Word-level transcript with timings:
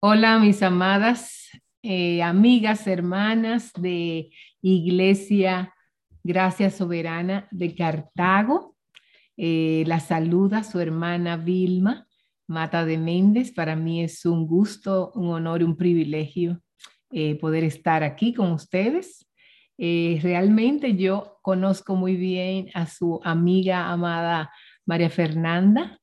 Hola, 0.00 0.38
mis 0.38 0.62
amadas 0.62 1.48
eh, 1.82 2.22
amigas, 2.22 2.86
hermanas 2.86 3.72
de 3.72 4.30
Iglesia 4.60 5.74
Gracia 6.22 6.70
Soberana 6.70 7.48
de 7.50 7.74
Cartago. 7.74 8.76
Eh, 9.38 9.84
la 9.86 10.00
saluda 10.00 10.64
su 10.64 10.80
hermana 10.80 11.38
Vilma 11.38 12.06
Mata 12.46 12.84
de 12.84 12.98
Méndez. 12.98 13.52
Para 13.52 13.74
mí 13.74 14.04
es 14.04 14.26
un 14.26 14.46
gusto, 14.46 15.12
un 15.14 15.28
honor 15.30 15.62
y 15.62 15.64
un 15.64 15.78
privilegio 15.78 16.60
eh, 17.10 17.36
poder 17.36 17.64
estar 17.64 18.02
aquí 18.02 18.34
con 18.34 18.52
ustedes. 18.52 19.26
realmente 19.78 20.94
yo 20.96 21.38
conozco 21.40 21.96
muy 21.96 22.16
bien 22.16 22.68
a 22.74 22.86
su 22.86 23.18
amiga 23.24 23.90
amada 23.90 24.50
María 24.84 25.08
Fernanda. 25.08 25.98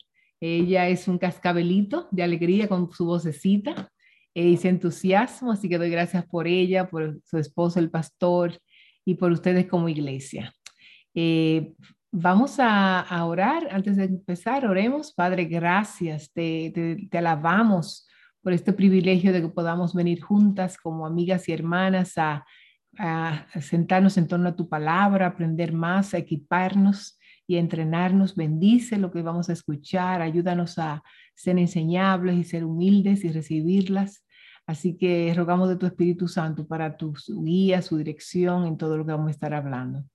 Ella 0.45 0.89
es 0.89 1.07
un 1.07 1.17
cascabelito 1.17 2.09
de 2.11 2.21
alegría 2.21 2.67
con 2.67 2.91
su 2.91 3.05
vocecita 3.05 3.89
e 4.33 4.49
y 4.49 4.59
entusiasmo, 4.67 5.53
así 5.53 5.69
que 5.69 5.77
doy 5.77 5.89
gracias 5.89 6.25
por 6.25 6.47
ella, 6.47 6.89
por 6.89 7.21
su 7.23 7.37
esposo, 7.37 7.79
el 7.79 7.89
pastor, 7.89 8.59
y 9.05 9.15
por 9.15 9.31
ustedes 9.31 9.67
como 9.67 9.87
iglesia. 9.87 10.53
Eh, 11.15 11.71
vamos 12.11 12.55
a, 12.59 13.23
orar. 13.23 13.69
Antes 13.71 13.95
de 13.95 14.03
empezar, 14.03 14.65
oremos. 14.65 15.13
Padre, 15.13 15.45
gracias. 15.45 16.29
Te, 16.33 17.09
alabamos 17.13 18.05
por 18.41 18.51
este 18.51 18.73
privilegio 18.73 19.31
de 19.31 19.43
que 19.43 19.47
podamos 19.47 19.93
venir 19.93 20.21
juntas 20.21 20.77
como 20.77 21.05
amigas 21.05 21.47
y 21.47 21.53
hermanas 21.53 22.17
a, 22.17 22.45
a 22.97 23.47
sentarnos 23.61 24.17
en 24.17 24.27
torno 24.27 24.49
a 24.49 24.55
tu 24.57 24.67
palabra, 24.67 25.27
aprender 25.27 25.71
más, 25.71 26.13
a 26.13 26.17
equiparnos 26.17 27.17
y 27.47 27.57
entrenarnos. 27.57 28.35
Bendice 28.35 28.97
lo 28.97 29.11
que 29.11 29.21
vamos 29.21 29.49
a 29.49 29.53
escuchar. 29.53 30.21
Ayúdanos 30.21 30.77
a 30.79 31.03
ser 31.35 31.57
enseñables 31.57 32.37
y 32.37 32.43
ser 32.43 32.63
humildes 32.63 33.23
y 33.23 33.31
recibirlas. 33.31 34.25
Así 34.65 34.97
que 34.97 35.33
rogamos 35.35 35.69
de 35.69 35.75
tu 35.75 35.85
Espíritu 35.85 36.27
Santo 36.27 36.65
para 36.65 36.95
tu 36.95 37.13
guía, 37.43 37.81
su 37.81 37.97
dirección 37.97 38.65
en 38.65 38.77
todo 38.77 38.97
lo 38.97 39.05
que 39.05 39.11
vamos 39.11 39.27
a 39.27 39.31
estar 39.31 39.53
hablando. 39.53 40.05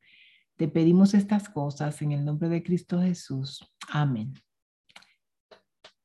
Te 0.57 0.69
pedimos 0.69 1.15
estas 1.15 1.49
cosas 1.49 2.01
en 2.03 2.13
el 2.13 2.25
nombre 2.25 2.49
de 2.49 2.63
Cristo 2.63 3.01
Jesús. 3.01 3.61
Amén. 3.91 4.35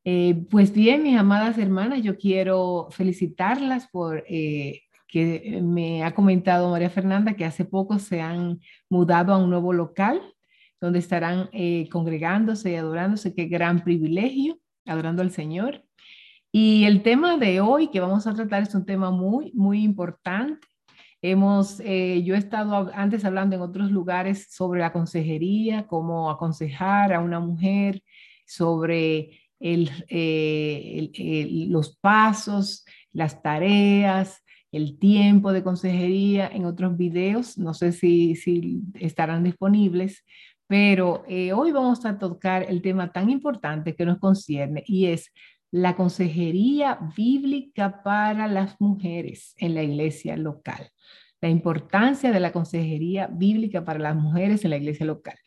Eh, 0.06 0.46
pues 0.52 0.74
bien, 0.74 1.02
mis 1.02 1.18
amadas 1.18 1.58
hermanas, 1.58 2.04
yo 2.04 2.18
quiero 2.18 2.90
felicitarlas 2.92 3.88
por 3.88 4.26
eh, 4.28 4.82
que 5.08 5.62
me 5.64 6.04
ha 6.04 6.14
comentado 6.14 6.70
María 6.70 6.90
Fernanda 6.90 7.36
que 7.36 7.46
hace 7.46 7.64
poco 7.64 8.00
se 8.00 8.20
han 8.20 8.60
mudado 8.90 9.34
a 9.34 9.38
un 9.38 9.50
nuevo 9.50 9.72
local 9.72 10.22
donde 10.84 11.00
estarán 11.00 11.50
eh, 11.54 11.88
congregándose 11.90 12.72
y 12.72 12.76
adorándose. 12.76 13.34
Qué 13.34 13.46
gran 13.46 13.86
privilegio, 13.86 14.60
adorando 14.86 15.22
al 15.22 15.32
Señor. 15.32 15.86
Y 16.52 16.84
el 16.84 17.04
tema 17.04 17.38
de 17.38 17.62
hoy 17.62 17.88
que 17.88 18.02
vamos 18.02 18.28
a 18.28 18.34
tratar 18.34 18.64
es 18.64 18.76
un 18.76 18.86
tema 18.86 19.10
muy, 19.10 19.54
muy 19.54 19.82
importante. 19.82 20.68
Hemos, 21.22 21.80
eh, 21.80 22.22
yo 22.26 22.36
he 22.36 22.38
estado 22.38 22.92
antes 22.94 23.24
hablando 23.24 23.56
en 23.56 23.62
otros 23.62 23.92
lugares 23.92 24.48
sobre 24.52 24.82
la 24.82 24.92
consejería, 24.92 25.88
cómo 25.88 26.30
aconsejar 26.30 27.14
a 27.14 27.22
una 27.22 27.40
mujer, 27.40 28.04
sobre 28.46 29.40
el, 29.62 29.90
eh, 30.10 31.66
los 31.70 31.96
pasos, 31.96 32.84
las 33.14 33.42
tareas, 33.42 34.44
el 34.74 35.00
tiempo 35.00 35.54
de 35.54 35.64
consejería 35.64 36.50
en 36.50 36.66
otros 36.66 36.98
videos. 36.98 37.58
No 37.58 37.74
sé 37.74 37.94
si, 37.94 38.36
si 38.36 38.82
estarán 38.96 39.46
disponibles, 39.46 40.26
pero 40.74 41.24
eh, 41.28 41.54
hoy 41.54 41.72
vamos 41.72 42.04
a 42.04 42.18
tocar 42.18 42.66
el 42.68 42.82
tema 42.82 43.12
tan 43.12 43.30
importante 43.30 43.96
que 43.96 44.06
nos 44.08 44.18
concierne 44.18 44.84
y 44.88 45.06
es 45.06 45.32
la 45.70 45.96
consejería 45.96 46.98
bíblica 47.16 48.02
para 48.02 48.48
las 48.48 48.82
mujeres 48.82 49.54
en 49.58 49.76
la 49.76 49.84
iglesia 49.84 50.36
local. 50.36 50.90
La 51.42 51.50
importancia 51.50 52.32
de 52.32 52.40
la 52.40 52.52
consejería 52.52 53.28
bíblica 53.28 53.86
para 53.86 54.00
las 54.00 54.16
mujeres 54.16 54.64
en 54.64 54.72
la 54.72 54.78
iglesia 54.78 55.06
local. 55.06 55.38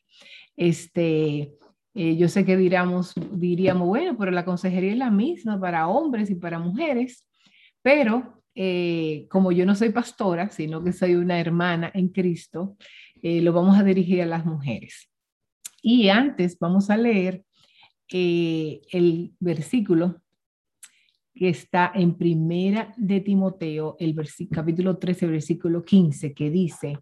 Este, 0.56 1.56
eh, 1.94 2.16
yo 2.16 2.28
sé 2.28 2.44
que 2.44 2.56
diríamos, 2.56 3.12
diríamos, 3.32 3.88
bueno, 3.88 4.16
pero 4.16 4.31
la 4.31 4.44
consejería 4.44 4.92
es 4.92 4.98
la 4.98 5.10
misma 5.10 5.59
para 5.60 5.88
hombres 5.88 6.31
y 6.31 6.36
para 6.36 6.60
mujeres, 6.60 7.26
pero 7.82 8.44
eh, 8.54 9.26
como 9.28 9.50
yo 9.50 9.66
no 9.66 9.75
soy 9.75 9.88
pastora, 9.88 10.50
sino 10.50 10.84
que 10.84 10.92
soy 10.92 11.16
una 11.16 11.41
hermana 11.41 11.91
en 11.92 12.10
Cristo, 12.10 12.76
lo 13.22 13.53
vamos 13.53 13.76
a 13.76 13.82
dirigir 13.82 14.22
a 14.22 14.26
las 14.26 14.47
mujeres. 14.47 15.10
Y 15.88 16.08
antes 16.08 16.58
vamos 16.58 16.91
a 16.91 16.97
leer 16.97 17.44
el 18.08 19.36
versículo 19.38 20.20
que 21.32 21.48
está 21.48 21.92
en 21.94 22.19
primera 22.19 22.92
de 22.97 23.20
Timoteo, 23.20 23.94
el 24.00 24.16
capítulo 24.50 24.98
13, 24.98 25.28
versículo 25.28 25.84
15, 25.84 26.34
que 26.34 26.50
dice, 26.50 26.98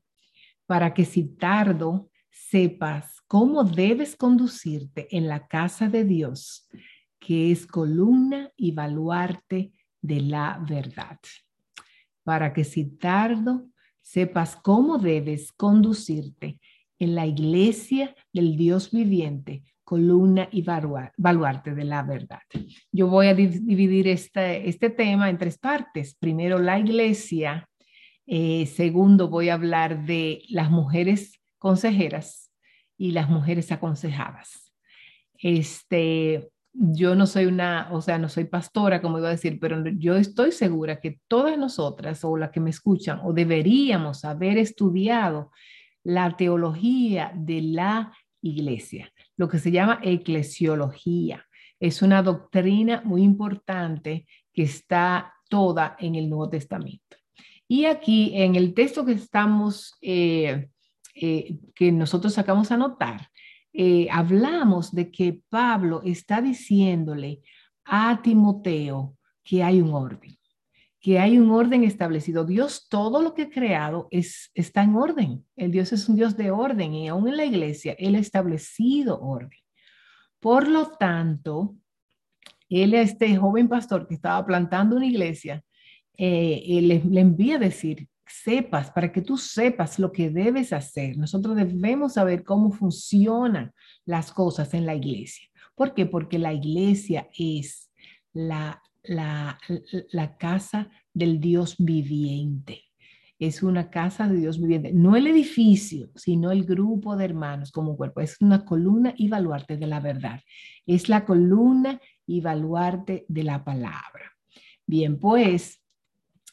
para 0.67 0.93
que 0.93 1.06
si 1.06 1.25
tardo 1.25 2.11
sepas 2.31 3.22
cómo 3.27 3.65
debes 3.65 4.17
conducirte 4.17 5.09
en 5.16 5.28
la 5.28 5.47
casa 5.47 5.89
de 5.89 6.05
Dios, 6.05 6.69
que 7.19 7.53
es 7.53 7.66
columna 7.66 8.53
y 8.55 8.72
baluarte 8.72 9.72
de 10.03 10.21
la 10.21 10.62
verdad. 10.69 11.19
Para 12.22 12.53
que 12.53 12.65
si 12.65 12.84
tardo 12.84 13.66
sepas 14.03 14.56
cómo 14.56 14.99
debes 14.99 15.53
conducirte 15.53 16.61
en 17.04 17.15
la 17.15 17.26
iglesia 17.26 18.15
del 18.32 18.56
Dios 18.56 18.91
viviente, 18.91 19.62
columna 19.84 20.48
y 20.50 20.62
baluarte 20.62 21.75
de 21.75 21.84
la 21.84 22.03
verdad. 22.03 22.41
Yo 22.91 23.09
voy 23.09 23.26
a 23.26 23.34
dividir 23.34 24.09
este, 24.09 24.69
este 24.69 24.91
tema 24.91 25.28
en 25.28 25.38
tres 25.38 25.59
partes. 25.59 26.16
Primero, 26.19 26.59
la 26.59 26.78
iglesia. 26.78 27.69
Eh, 28.26 28.66
segundo, 28.66 29.28
voy 29.28 29.50
a 29.50 29.54
hablar 29.54 30.06
de 30.06 30.42
las 30.48 30.70
mujeres 30.70 31.41
consejeras 31.59 32.50
y 32.97 33.12
las 33.12 33.28
mujeres 33.28 33.71
aconsejadas. 33.71 34.72
Este, 35.36 36.48
yo 36.72 37.15
no 37.15 37.26
soy 37.26 37.44
una, 37.44 37.88
o 37.92 38.00
sea, 38.00 38.19
no 38.19 38.31
soy 38.31 38.44
pastora, 38.44 39.03
como 39.03 39.19
iba 39.19 39.28
a 39.28 39.32
decir, 39.32 39.59
pero 39.60 39.82
yo 39.98 40.16
estoy 40.16 40.53
segura 40.53 41.00
que 41.00 41.21
todas 41.28 41.59
nosotras 41.59 42.25
o 42.25 42.36
las 42.38 42.50
que 42.50 42.60
me 42.60 42.71
escuchan 42.71 43.21
o 43.22 43.34
deberíamos 43.34 44.25
haber 44.25 44.56
estudiado 44.56 45.50
la 46.04 46.37
teología 46.37 47.32
de 47.34 47.62
la 47.62 48.12
iglesia, 48.42 49.10
lo 49.37 49.48
que 49.48 49.59
se 49.59 49.72
llama 49.72 50.00
eclesiología. 50.03 51.44
Es 51.81 52.03
una 52.03 52.22
doctrina 52.22 53.03
muy 53.04 53.22
importante 53.22 54.26
que 54.53 54.62
está 54.62 55.34
toda 55.48 55.97
en 55.98 56.15
el 56.15 56.28
Nuevo 56.28 56.48
Testamento. 56.50 57.16
Y 57.66 57.87
aquí 57.87 58.32
en 58.34 58.54
el 58.54 58.75
texto 58.75 59.04
que 59.04 59.12
estamos, 59.12 59.94
eh, 60.00 60.69
eh, 61.15 61.56
que 61.75 61.91
nosotros 61.91 62.34
sacamos 62.34 62.71
a 62.71 62.76
notar, 62.76 63.31
eh, 63.72 64.06
hablamos 64.10 64.94
de 64.94 65.10
que 65.10 65.41
Pablo 65.48 66.03
está 66.04 66.41
diciéndole 66.41 67.41
a 67.84 68.21
Timoteo 68.22 69.16
que 69.42 69.62
hay 69.62 69.81
un 69.81 69.92
orden 69.92 70.36
que 71.04 71.19
hay 71.19 71.38
un 71.38 71.50
orden 71.50 71.84
establecido. 71.84 72.47
Dios, 72.47 72.87
todo 72.88 73.20
lo 73.20 73.34
que 73.34 73.42
ha 73.42 73.50
creado 73.50 74.09
es, 74.10 74.50
está 74.54 74.82
en 74.82 74.97
orden. 74.97 75.44
El 75.54 75.70
Dios 75.70 75.92
es 75.92 76.09
un 76.09 76.16
Dios 76.16 76.34
de 76.34 76.50
orden 76.50 76.94
y 76.94 77.09
aún 77.09 77.28
en 77.28 77.37
la 77.37 77.44
iglesia, 77.44 77.94
Él 77.98 78.15
ha 78.15 78.20
establecido 78.20 79.20
orden. 79.20 79.59
Por 80.41 80.66
lo 80.66 80.92
tanto, 80.92 81.76
Él, 82.70 82.94
este 82.94 83.37
joven 83.37 83.69
pastor 83.69 84.09
que 84.09 84.15
estaba 84.15 84.47
plantando 84.47 84.97
una 84.97 85.04
iglesia, 85.04 85.62
eh, 86.16 86.81
le, 86.81 87.03
le 87.04 87.21
envía 87.21 87.56
a 87.56 87.59
decir, 87.59 88.09
sepas, 88.26 88.91
para 88.91 89.12
que 89.12 89.21
tú 89.21 89.36
sepas 89.36 89.98
lo 89.98 90.10
que 90.10 90.31
debes 90.31 90.72
hacer. 90.72 91.19
Nosotros 91.19 91.54
debemos 91.54 92.15
saber 92.15 92.44
cómo 92.44 92.72
funcionan 92.72 93.75
las 94.06 94.32
cosas 94.32 94.72
en 94.72 94.86
la 94.86 94.94
iglesia. 94.94 95.50
¿Por 95.75 95.92
qué? 95.92 96.06
Porque 96.06 96.38
la 96.38 96.54
iglesia 96.54 97.28
es 97.36 97.91
la 98.33 98.80
la, 99.04 99.59
casa 100.39 100.91
del 101.12 101.41
Dios 101.41 101.77
viviente. 101.78 102.83
Es 103.39 103.62
una 103.62 103.91
casa 103.91 104.28
de 104.28 104.39
Dios 104.39 104.60
viviente, 104.60 104.92
no 104.92 105.16
el 105.16 105.27
edificio, 105.27 106.10
sino 106.15 106.51
el 106.51 106.65
grupo 106.65 107.16
de 107.16 107.24
hermanos 107.24 107.72
como 107.72 107.97
cuerpo. 107.97 108.21
Es 108.21 108.41
una 108.41 108.65
columna 108.65 109.12
y 109.16 109.28
baluarte 109.28 109.77
de 109.77 109.86
la 109.86 110.01
verdad. 110.01 110.41
Es 110.86 111.09
la 111.09 111.24
columna 111.24 112.01
y 112.27 112.41
baluarte 112.41 113.27
de 113.28 113.42
la 113.42 113.65
palabra. 113.65 114.33
Bien, 114.86 115.18
pues 115.18 115.84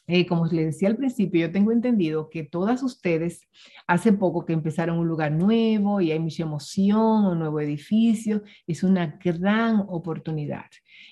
eh, 0.08 0.26
como 0.26 0.46
les 0.46 0.66
decía 0.66 0.88
al 0.88 0.96
principio, 0.96 1.46
yo 1.46 1.52
tengo 1.52 1.70
entendido 1.70 2.28
que 2.28 2.42
todas 2.42 2.82
ustedes 2.82 3.48
hace 3.86 4.12
poco 4.12 4.44
que 4.44 4.52
empezaron 4.52 4.98
un 4.98 5.06
lugar 5.06 5.30
nuevo 5.30 6.00
y 6.00 6.10
hay 6.10 6.18
mucha 6.18 6.42
emoción, 6.42 7.26
un 7.26 7.38
nuevo 7.38 7.60
edificio, 7.60 8.42
es 8.66 8.82
una 8.82 9.18
gran 9.22 9.84
oportunidad. 9.88 10.66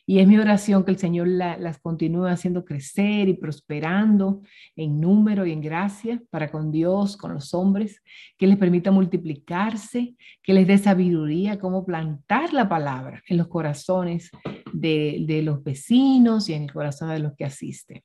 Y 0.06 0.18
es 0.18 0.26
mi 0.26 0.38
oración 0.38 0.84
que 0.84 0.90
el 0.90 0.98
Señor 0.98 1.28
las 1.28 1.78
continúe 1.78 2.26
haciendo 2.26 2.64
crecer 2.64 3.28
y 3.28 3.34
prosperando 3.34 4.42
en 4.74 5.00
número 5.00 5.46
y 5.46 5.52
en 5.52 5.60
gracia 5.60 6.20
para 6.30 6.50
con 6.50 6.72
Dios, 6.72 7.16
con 7.16 7.32
los 7.32 7.54
hombres, 7.54 8.02
que 8.36 8.48
les 8.48 8.56
permita 8.56 8.90
multiplicarse, 8.90 10.16
que 10.42 10.52
les 10.52 10.66
dé 10.66 10.78
sabiduría, 10.78 11.60
cómo 11.60 11.84
plantar 11.84 12.52
la 12.52 12.68
palabra 12.68 13.22
en 13.28 13.36
los 13.36 13.46
corazones 13.46 14.30
de, 14.72 15.24
de 15.26 15.42
los 15.42 15.62
vecinos 15.62 16.48
y 16.48 16.54
en 16.54 16.64
el 16.64 16.72
corazón 16.72 17.10
de 17.10 17.20
los 17.20 17.34
que 17.36 17.44
asisten. 17.44 18.02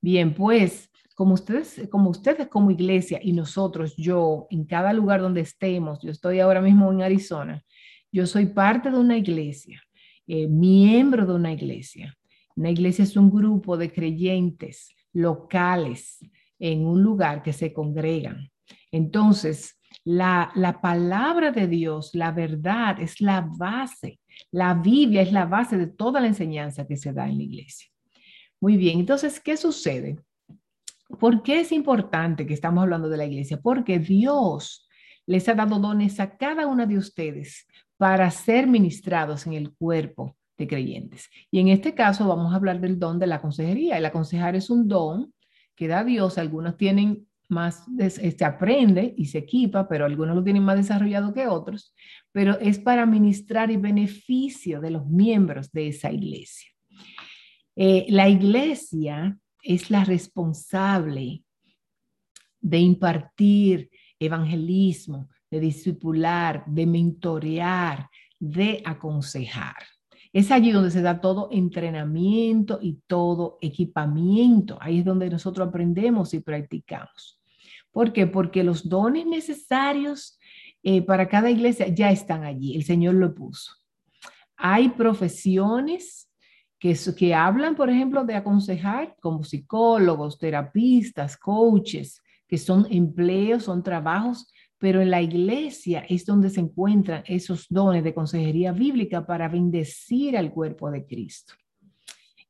Bien, 0.00 0.34
pues 0.34 0.90
como 1.14 1.34
ustedes, 1.34 1.86
como 1.90 2.08
ustedes 2.08 2.48
como 2.48 2.70
iglesia 2.70 3.20
y 3.22 3.32
nosotros, 3.32 3.94
yo, 3.96 4.46
en 4.50 4.64
cada 4.64 4.92
lugar 4.94 5.20
donde 5.20 5.42
estemos, 5.42 6.00
yo 6.02 6.10
estoy 6.10 6.40
ahora 6.40 6.62
mismo 6.62 6.90
en 6.90 7.02
Arizona, 7.02 7.62
yo 8.10 8.26
soy 8.26 8.46
parte 8.46 8.90
de 8.90 8.98
una 8.98 9.18
iglesia, 9.18 9.82
eh, 10.26 10.48
miembro 10.48 11.26
de 11.26 11.34
una 11.34 11.52
iglesia. 11.52 12.16
Una 12.56 12.70
iglesia 12.70 13.04
es 13.04 13.16
un 13.16 13.30
grupo 13.30 13.76
de 13.76 13.92
creyentes 13.92 14.94
locales 15.12 16.18
en 16.58 16.86
un 16.86 17.02
lugar 17.02 17.42
que 17.42 17.52
se 17.52 17.72
congregan. 17.72 18.50
Entonces, 18.90 19.78
la, 20.04 20.50
la 20.54 20.80
palabra 20.80 21.52
de 21.52 21.66
Dios, 21.66 22.10
la 22.14 22.32
verdad, 22.32 23.00
es 23.00 23.20
la 23.20 23.40
base. 23.42 24.20
La 24.50 24.74
Biblia 24.74 25.22
es 25.22 25.32
la 25.32 25.44
base 25.44 25.76
de 25.76 25.86
toda 25.86 26.20
la 26.20 26.28
enseñanza 26.28 26.86
que 26.86 26.96
se 26.96 27.12
da 27.12 27.28
en 27.28 27.36
la 27.36 27.44
iglesia. 27.44 27.90
Muy 28.60 28.76
bien, 28.76 29.00
entonces, 29.00 29.40
¿qué 29.40 29.56
sucede? 29.56 30.18
¿Por 31.18 31.42
qué 31.42 31.60
es 31.60 31.72
importante 31.72 32.46
que 32.46 32.54
estamos 32.54 32.82
hablando 32.82 33.08
de 33.08 33.16
la 33.16 33.24
iglesia? 33.24 33.58
Porque 33.60 33.98
Dios 33.98 34.86
les 35.26 35.48
ha 35.48 35.54
dado 35.54 35.78
dones 35.78 36.20
a 36.20 36.36
cada 36.36 36.66
una 36.66 36.86
de 36.86 36.98
ustedes 36.98 37.66
para 37.96 38.30
ser 38.30 38.66
ministrados 38.66 39.46
en 39.46 39.54
el 39.54 39.72
cuerpo 39.72 40.36
de 40.58 40.68
creyentes. 40.68 41.28
Y 41.50 41.60
en 41.60 41.68
este 41.68 41.94
caso 41.94 42.28
vamos 42.28 42.52
a 42.52 42.56
hablar 42.56 42.80
del 42.80 42.98
don 42.98 43.18
de 43.18 43.26
la 43.26 43.40
consejería. 43.40 43.96
El 43.96 44.04
aconsejar 44.04 44.56
es 44.56 44.70
un 44.70 44.88
don 44.88 45.32
que 45.74 45.88
da 45.88 46.04
Dios. 46.04 46.36
Algunos 46.36 46.76
tienen 46.76 47.26
más, 47.48 47.84
este, 47.98 48.44
aprende 48.44 49.14
y 49.16 49.26
se 49.26 49.38
equipa, 49.38 49.88
pero 49.88 50.04
algunos 50.04 50.36
lo 50.36 50.44
tienen 50.44 50.62
más 50.62 50.76
desarrollado 50.76 51.32
que 51.32 51.46
otros. 51.46 51.94
Pero 52.32 52.58
es 52.60 52.78
para 52.78 53.06
ministrar 53.06 53.70
y 53.70 53.76
beneficio 53.76 54.80
de 54.80 54.90
los 54.90 55.06
miembros 55.06 55.72
de 55.72 55.88
esa 55.88 56.12
iglesia. 56.12 56.70
Eh, 57.82 58.04
la 58.10 58.28
iglesia 58.28 59.38
es 59.62 59.90
la 59.90 60.04
responsable 60.04 61.42
de 62.60 62.78
impartir 62.78 63.88
evangelismo, 64.18 65.30
de 65.50 65.60
discipular, 65.60 66.62
de 66.66 66.84
mentorear, 66.84 68.10
de 68.38 68.82
aconsejar. 68.84 69.76
Es 70.30 70.50
allí 70.50 70.72
donde 70.72 70.90
se 70.90 71.00
da 71.00 71.22
todo 71.22 71.48
entrenamiento 71.50 72.80
y 72.82 73.00
todo 73.06 73.56
equipamiento. 73.62 74.76
Ahí 74.78 74.98
es 74.98 75.06
donde 75.06 75.30
nosotros 75.30 75.66
aprendemos 75.66 76.34
y 76.34 76.40
practicamos. 76.40 77.40
¿Por 77.90 78.12
qué? 78.12 78.26
Porque 78.26 78.62
los 78.62 78.90
dones 78.90 79.24
necesarios 79.24 80.38
eh, 80.82 81.00
para 81.00 81.30
cada 81.30 81.50
iglesia 81.50 81.88
ya 81.88 82.10
están 82.10 82.44
allí. 82.44 82.76
El 82.76 82.84
Señor 82.84 83.14
lo 83.14 83.34
puso. 83.34 83.72
Hay 84.58 84.90
profesiones 84.90 86.29
que, 86.80 87.34
hablan, 87.34 87.76
por 87.76 87.90
ejemplo, 87.90 88.24
de 88.24 88.34
aconsejar 88.34 89.14
como 89.20 89.44
psicólogos, 89.44 90.38
terapistas, 90.38 91.36
coaches, 91.36 92.22
que 92.48 92.56
son 92.56 92.86
empleos, 92.90 93.64
son 93.64 93.82
trabajos, 93.82 94.50
pero 94.78 95.02
en 95.02 95.10
la 95.10 95.20
iglesia 95.20 96.06
es 96.08 96.24
donde 96.24 96.48
se 96.48 96.60
encuentran 96.60 97.22
esos 97.26 97.66
dones 97.68 98.02
de 98.02 98.14
consejería 98.14 98.72
bíblica 98.72 99.26
para 99.26 99.46
bendecir 99.46 100.38
al 100.38 100.50
cuerpo 100.50 100.90
de 100.90 101.04
Cristo. 101.04 101.52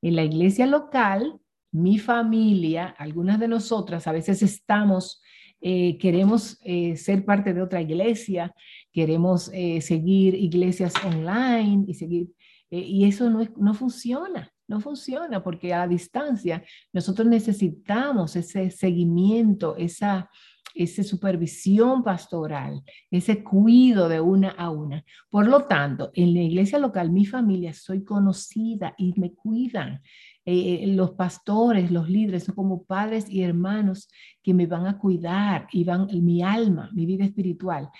En 0.00 0.14
la 0.14 0.22
iglesia 0.22 0.64
local, 0.64 1.40
mi 1.72 1.98
familia, 1.98 2.86
algunas 2.86 3.40
de 3.40 3.48
nosotras 3.48 4.06
a 4.06 4.12
veces 4.12 4.42
estamos, 4.42 5.20
eh, 5.60 5.98
queremos 5.98 6.56
eh, 6.64 6.96
ser 6.96 7.24
parte 7.24 7.52
de 7.52 7.62
otra 7.62 7.82
iglesia, 7.82 8.54
queremos 8.92 9.50
eh, 9.52 9.80
seguir 9.80 10.36
iglesias 10.36 10.94
online 11.04 11.84
y 11.88 11.94
seguir 11.94 12.28
eh, 12.70 12.78
y 12.78 13.04
eso 13.04 13.28
no, 13.30 13.46
no 13.56 13.74
funciona, 13.74 14.52
no 14.68 14.80
funciona 14.80 15.42
porque 15.42 15.74
a 15.74 15.88
distancia 15.88 16.62
nosotros 16.92 17.26
necesitamos 17.26 18.36
ese 18.36 18.70
seguimiento, 18.70 19.76
esa, 19.76 20.30
esa 20.74 21.02
supervisión 21.02 22.02
pastoral, 22.02 22.82
ese 23.10 23.42
cuido 23.42 24.08
de 24.08 24.20
una 24.20 24.50
a 24.50 24.70
una. 24.70 25.04
Por 25.28 25.48
lo 25.48 25.64
tanto, 25.64 26.10
en 26.14 26.32
la 26.34 26.40
iglesia 26.42 26.78
local, 26.78 27.10
mi 27.10 27.26
familia, 27.26 27.72
soy 27.74 28.04
conocida 28.04 28.94
y 28.96 29.18
me 29.18 29.34
cuidan. 29.34 30.00
Eh, 30.46 30.84
eh, 30.84 30.86
los 30.88 31.12
pastores, 31.12 31.90
los 31.90 32.08
líderes 32.08 32.44
son 32.44 32.54
como 32.54 32.84
padres 32.84 33.28
y 33.28 33.42
hermanos 33.42 34.08
que 34.42 34.54
me 34.54 34.66
van 34.66 34.86
a 34.86 34.98
cuidar 34.98 35.66
y 35.70 35.84
van 35.84 36.06
mi 36.22 36.42
alma, 36.42 36.90
mi 36.92 37.06
vida 37.06 37.24
espiritual. 37.24 37.90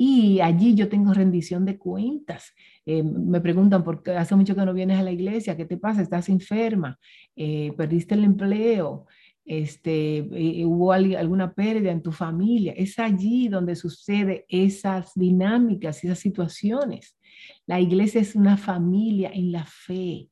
Y 0.00 0.40
allí 0.40 0.76
yo 0.76 0.88
tengo 0.88 1.12
rendición 1.12 1.64
de 1.64 1.76
cuentas. 1.76 2.54
Eh, 2.86 3.02
me 3.02 3.40
preguntan, 3.40 3.82
¿por 3.82 4.00
qué 4.00 4.12
hace 4.12 4.36
mucho 4.36 4.54
que 4.54 4.64
no 4.64 4.72
vienes 4.72 4.96
a 5.00 5.02
la 5.02 5.10
iglesia? 5.10 5.56
¿Qué 5.56 5.64
te 5.64 5.76
pasa? 5.76 6.02
¿Estás 6.02 6.28
enferma? 6.28 6.96
Eh, 7.34 7.72
¿Perdiste 7.76 8.14
el 8.14 8.22
empleo? 8.22 9.06
Este, 9.44 10.18
eh, 10.18 10.64
¿Hubo 10.64 10.92
alguna 10.92 11.52
pérdida 11.52 11.90
en 11.90 12.00
tu 12.00 12.12
familia? 12.12 12.74
Es 12.76 12.96
allí 13.00 13.48
donde 13.48 13.74
sucede 13.74 14.46
esas 14.48 15.10
dinámicas, 15.16 16.04
esas 16.04 16.20
situaciones. 16.20 17.18
La 17.66 17.80
iglesia 17.80 18.20
es 18.20 18.36
una 18.36 18.56
familia 18.56 19.32
en 19.34 19.50
la 19.50 19.64
fe, 19.66 20.28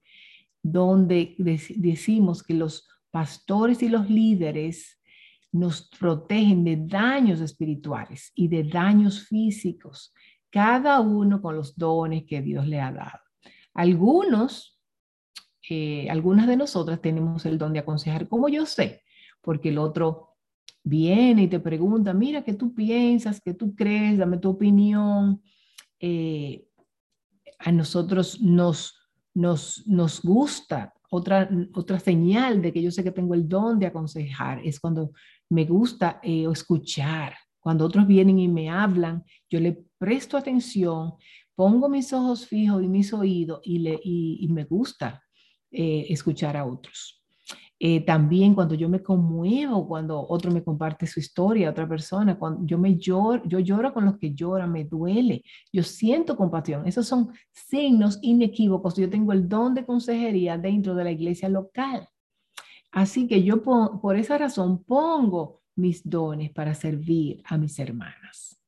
donde 0.62 1.34
decimos 1.38 2.44
que 2.44 2.54
los 2.54 2.88
pastores 3.10 3.82
y 3.82 3.88
los 3.88 4.08
líderes 4.08 5.00
nos 5.52 5.88
protegen 5.98 6.64
de 6.64 6.76
daños 6.76 7.40
espirituales 7.40 8.32
y 8.34 8.48
de 8.48 8.64
daños 8.64 9.26
físicos, 9.26 10.12
cada 10.50 11.00
uno 11.00 11.40
con 11.40 11.56
los 11.56 11.76
dones 11.76 12.25
que 12.25 12.43
Dios 12.43 12.66
le 12.66 12.81
ha 12.81 12.93
dado. 12.93 13.20
Algunos, 13.75 14.81
eh, 15.69 16.08
algunas 16.10 16.46
de 16.46 16.56
nosotras 16.56 17.00
tenemos 17.00 17.44
el 17.46 17.58
don 17.58 17.72
de 17.72 17.81
aconsejar, 17.81 18.28
como 18.28 18.48
yo 18.48 18.66
sé, 18.66 19.02
porque 19.40 19.69
el 19.70 19.78
otro 19.78 20.37
viene 20.82 21.44
y 21.44 21.49
te 21.49 21.60
pregunta, 21.60 22.14
mira, 22.14 22.42
¿qué 22.42 22.54
tú 22.54 22.75
piensas? 22.75 23.40
¿Qué 23.40 23.54
tú 23.54 23.75
crees? 23.75 24.19
Dame 24.19 24.38
tu 24.38 24.50
opinión. 24.50 25.42
Eh, 25.99 26.69
a 27.58 27.72
nosotros 27.72 28.40
nos, 28.40 28.96
nos, 29.34 29.87
nos 29.87 30.22
gusta 30.22 30.94
otra, 31.10 31.49
otra 31.75 31.99
señal 31.99 32.62
de 32.62 32.72
que 32.72 32.82
yo 32.82 32.90
sé 32.90 33.02
que 33.02 33.10
tengo 33.10 33.34
el 33.34 33.49
don 33.49 33.78
de 33.78 33.87
aconsejar 33.87 34.60
es 34.64 34.81
cuando 34.81 35.12
me 35.50 35.64
gusta 35.64 36.20
eh, 36.22 36.46
escuchar. 36.50 37.34
Cuando 37.60 37.84
otros 37.84 38.06
vienen 38.06 38.38
y 38.38 38.48
me 38.48 38.70
hablan, 38.70 39.25
yo 39.50 39.60
le 39.60 39.84
presto 39.98 40.37
atención, 40.37 41.14
pongo 41.54 41.88
mis 41.88 42.12
ojos 42.12 42.46
fijos 42.46 42.82
y 42.82 42.88
mis 42.88 43.12
oídos 43.12 43.60
y, 43.64 43.78
le, 43.78 43.98
y, 44.02 44.46
me 44.48 44.64
gusta 44.64 45.22
eh, 45.70 46.06
escuchar 46.09 46.56
a 46.56 46.64
otros. 46.64 47.23
Eh, 47.78 48.00
también 48.06 48.54
cuando 48.54 48.75
yo 48.75 48.88
me 48.88 49.02
conmuevo, 49.02 49.87
cuando 49.87 50.26
otro 50.28 50.50
me 50.50 50.64
comparte 50.64 51.06
su 51.06 51.20
historia, 51.20 51.68
otra 51.68 51.87
persona, 51.87 52.38
cuando 52.38 52.64
yo 52.64 52.78
me 52.78 52.97
lloro, 52.97 53.42
yo 53.44 53.59
lloro 53.59 53.92
con 53.92 54.06
los 54.06 54.16
que 54.16 54.35
lloran, 54.35 54.73
me 54.73 54.85
duele, 54.85 55.42
yo 55.73 55.82
siento 55.82 56.37
compasión. 56.37 56.87
Esos 56.87 57.06
son 57.06 57.32
signos 57.52 58.18
inequívocos. 58.23 58.97
Yo 58.97 59.11
tengo 59.11 59.32
el 59.32 59.49
don 59.49 59.75
de 59.75 59.85
consejería 59.85 60.56
dentro 60.56 60.94
de 60.94 61.04
la 61.04 61.11
iglesia 61.11 61.49
local. 61.49 62.09
Así 62.90 63.26
que 63.26 63.43
yo 63.43 63.62
por 63.62 64.16
esa 64.16 64.38
razón 64.38 64.83
pongo 64.85 65.62
mis 65.76 66.09
dones 66.09 66.50
para 66.50 66.75
servir 66.75 67.43
a 67.45 67.59
mis 67.59 67.78
hermanas. 67.78 68.61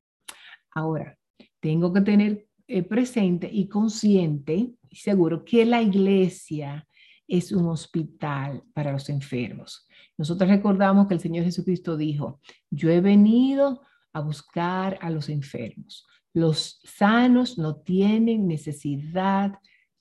Ahora, 0.70 1.18
tengo 1.60 1.92
que 1.92 2.02
tener 2.02 2.46
eh, 2.66 2.82
presente 2.82 3.48
y 3.50 3.68
consciente 3.68 4.74
y 4.90 4.96
seguro 4.96 5.44
que 5.44 5.64
la 5.64 5.82
iglesia 5.82 6.86
es 7.26 7.52
un 7.52 7.66
hospital 7.66 8.62
para 8.72 8.92
los 8.92 9.08
enfermos. 9.08 9.86
Nosotros 10.16 10.48
recordamos 10.48 11.06
que 11.06 11.14
el 11.14 11.20
Señor 11.20 11.44
Jesucristo 11.44 11.96
dijo, 11.96 12.40
yo 12.70 12.90
he 12.90 13.00
venido 13.00 13.82
a 14.12 14.20
buscar 14.20 14.98
a 15.00 15.10
los 15.10 15.28
enfermos. 15.28 16.06
Los 16.32 16.80
sanos 16.84 17.58
no 17.58 17.76
tienen 17.76 18.46
necesidad 18.46 19.58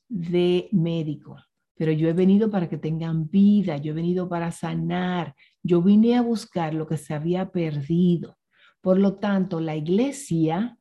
de 0.10 0.70
médico, 0.72 1.38
pero 1.78 1.92
yo 1.92 2.10
he 2.10 2.14
venido 2.14 2.50
para 2.50 2.68
que 2.68 2.78
tengan 2.78 3.30
vida, 3.30 3.78
yo 3.78 3.92
he 3.92 3.96
venido 3.96 4.28
para 4.28 4.52
sanar, 4.52 5.36
yo 5.64 5.82
vine 5.82 6.18
a 6.18 6.22
buscar 6.22 6.74
lo 6.74 6.88
que 6.88 6.98
se 6.98 7.14
había 7.14 7.52
perdido. 7.52 8.38
Por 8.82 9.00
lo 9.00 9.16
tanto, 9.16 9.60
la 9.60 9.76
iglesia 9.76 10.78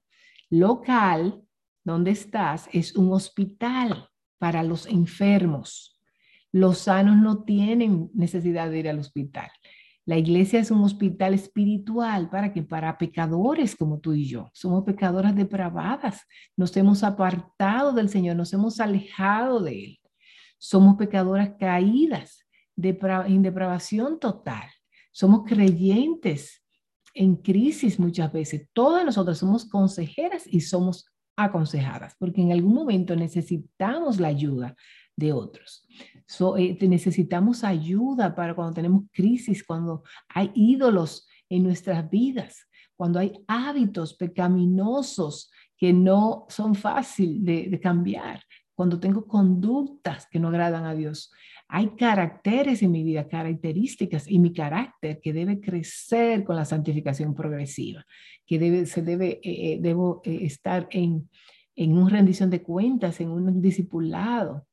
local 0.48 1.42
donde 1.84 2.12
estás 2.12 2.68
es 2.72 2.96
un 2.96 3.12
hospital 3.12 4.08
para 4.38 4.62
los 4.62 4.86
enfermos. 4.86 6.00
Los 6.52 6.78
sanos 6.78 7.16
no 7.16 7.44
tienen 7.44 8.10
necesidad 8.14 8.70
de 8.70 8.78
ir 8.78 8.88
al 8.88 8.98
hospital. 8.98 9.50
La 10.06 10.16
iglesia 10.16 10.60
es 10.60 10.70
un 10.70 10.84
hospital 10.84 11.34
espiritual 11.34 12.30
para 12.30 12.52
que 12.52 12.62
para 12.62 12.96
pecadores 12.96 13.74
como 13.74 13.98
tú 13.98 14.14
y 14.14 14.24
yo, 14.24 14.50
somos 14.54 14.84
pecadoras 14.84 15.34
depravadas, 15.34 16.22
nos 16.56 16.76
hemos 16.76 17.02
apartado 17.02 17.92
del 17.92 18.08
Señor, 18.08 18.36
nos 18.36 18.52
hemos 18.52 18.78
alejado 18.78 19.60
de 19.60 19.84
Él. 19.84 19.98
Somos 20.58 20.96
pecadoras 20.96 21.54
caídas, 21.58 22.46
en 22.76 23.42
depravación 23.42 24.18
total. 24.18 24.68
Somos 25.12 25.44
creyentes 25.46 26.62
en 27.14 27.36
crisis 27.36 27.98
muchas 27.98 28.32
veces. 28.32 28.68
Todas 28.72 29.04
nosotras 29.04 29.38
somos 29.38 29.64
consejeras 29.64 30.46
y 30.46 30.60
somos 30.60 31.06
aconsejadas, 31.36 32.14
porque 32.18 32.42
en 32.42 32.52
algún 32.52 32.74
momento 32.74 33.16
necesitamos 33.16 34.20
la 34.20 34.28
ayuda 34.28 34.74
de 35.16 35.32
otros. 35.32 35.86
Eh, 36.58 36.78
necesitamos 36.88 37.64
ayuda 37.64 38.34
para 38.34 38.54
cuando 38.54 38.74
tenemos 38.74 39.04
crisis, 39.12 39.64
cuando 39.64 40.02
hay 40.28 40.50
ídolos 40.54 41.26
en 41.48 41.62
nuestras 41.62 42.08
vidas, 42.10 42.66
cuando 42.96 43.18
hay 43.18 43.32
hábitos 43.46 44.14
pecaminosos 44.14 45.50
que 45.76 45.92
no 45.92 46.46
son 46.48 46.74
fáciles 46.74 47.44
de, 47.44 47.70
de 47.70 47.80
cambiar, 47.80 48.42
cuando 48.76 49.00
tengo 49.00 49.26
conductas 49.26 50.28
que 50.30 50.38
no 50.38 50.48
agradan 50.48 50.84
a 50.84 50.94
Dios. 50.94 51.32
Hay 51.66 51.88
caracteres 51.96 52.82
en 52.82 52.92
mi 52.92 53.02
vida, 53.02 53.26
características 53.26 54.30
y 54.30 54.38
mi 54.38 54.52
carácter 54.52 55.18
que 55.20 55.32
debe 55.32 55.60
crecer 55.60 56.44
con 56.44 56.54
la 56.54 56.64
santificación 56.64 57.34
progresiva, 57.34 58.06
que 58.46 58.60
debe, 58.60 58.86
se 58.86 59.02
debe, 59.02 59.40
eh, 59.42 59.72
eh, 59.72 59.78
debo 59.80 60.20
estar 60.22 60.86
en, 60.92 61.28
en 61.74 61.98
una 61.98 62.10
rendición 62.10 62.50
de 62.50 62.62
cuentas, 62.62 63.20
en 63.20 63.30
un 63.30 63.60
discipulado, 63.60 64.64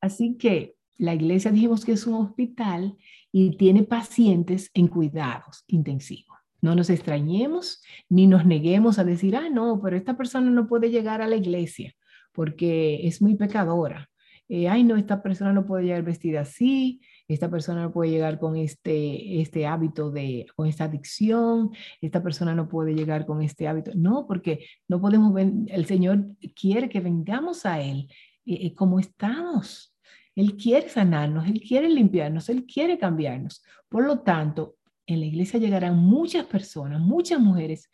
Así 0.00 0.36
que 0.36 0.76
la 0.96 1.14
iglesia 1.14 1.50
dijimos 1.50 1.84
que 1.84 1.92
es 1.92 2.06
un 2.06 2.14
hospital 2.14 2.96
y 3.32 3.56
tiene 3.56 3.84
pacientes 3.84 4.70
en 4.74 4.88
cuidados 4.88 5.64
intensivos. 5.66 6.36
No 6.62 6.74
nos 6.74 6.90
extrañemos 6.90 7.82
ni 8.08 8.26
nos 8.26 8.44
neguemos 8.44 8.98
a 8.98 9.04
decir, 9.04 9.36
ah, 9.36 9.48
no, 9.50 9.80
pero 9.82 9.96
esta 9.96 10.16
persona 10.16 10.50
no 10.50 10.66
puede 10.66 10.90
llegar 10.90 11.22
a 11.22 11.26
la 11.26 11.36
iglesia 11.36 11.94
porque 12.32 13.06
es 13.06 13.20
muy 13.22 13.36
pecadora. 13.36 14.10
Eh, 14.52 14.68
ay, 14.68 14.82
no, 14.82 14.96
esta 14.96 15.22
persona 15.22 15.52
no 15.52 15.64
puede 15.64 15.84
llegar 15.84 16.02
vestida 16.02 16.40
así, 16.40 17.00
esta 17.28 17.48
persona 17.48 17.82
no 17.82 17.92
puede 17.92 18.10
llegar 18.10 18.40
con 18.40 18.56
este, 18.56 19.40
este 19.40 19.64
hábito 19.64 20.10
de, 20.10 20.46
con 20.56 20.66
esta 20.66 20.84
adicción, 20.84 21.70
esta 22.00 22.20
persona 22.20 22.52
no 22.52 22.68
puede 22.68 22.92
llegar 22.94 23.26
con 23.26 23.42
este 23.42 23.68
hábito. 23.68 23.92
No, 23.94 24.26
porque 24.26 24.66
no 24.88 25.00
podemos 25.00 25.32
ver, 25.32 25.52
el 25.68 25.86
Señor 25.86 26.26
quiere 26.60 26.88
que 26.88 26.98
vengamos 26.98 27.64
a 27.64 27.80
Él 27.80 28.08
eh, 28.44 28.66
eh, 28.66 28.74
como 28.74 28.98
estamos. 28.98 29.94
Él 30.34 30.56
quiere 30.56 30.88
sanarnos, 30.88 31.46
Él 31.46 31.60
quiere 31.60 31.88
limpiarnos, 31.88 32.48
Él 32.48 32.66
quiere 32.66 32.98
cambiarnos. 32.98 33.62
Por 33.88 34.04
lo 34.04 34.18
tanto, 34.20 34.74
en 35.06 35.20
la 35.20 35.26
iglesia 35.26 35.60
llegarán 35.60 35.96
muchas 35.96 36.46
personas, 36.46 37.00
muchas 37.00 37.38
mujeres 37.38 37.88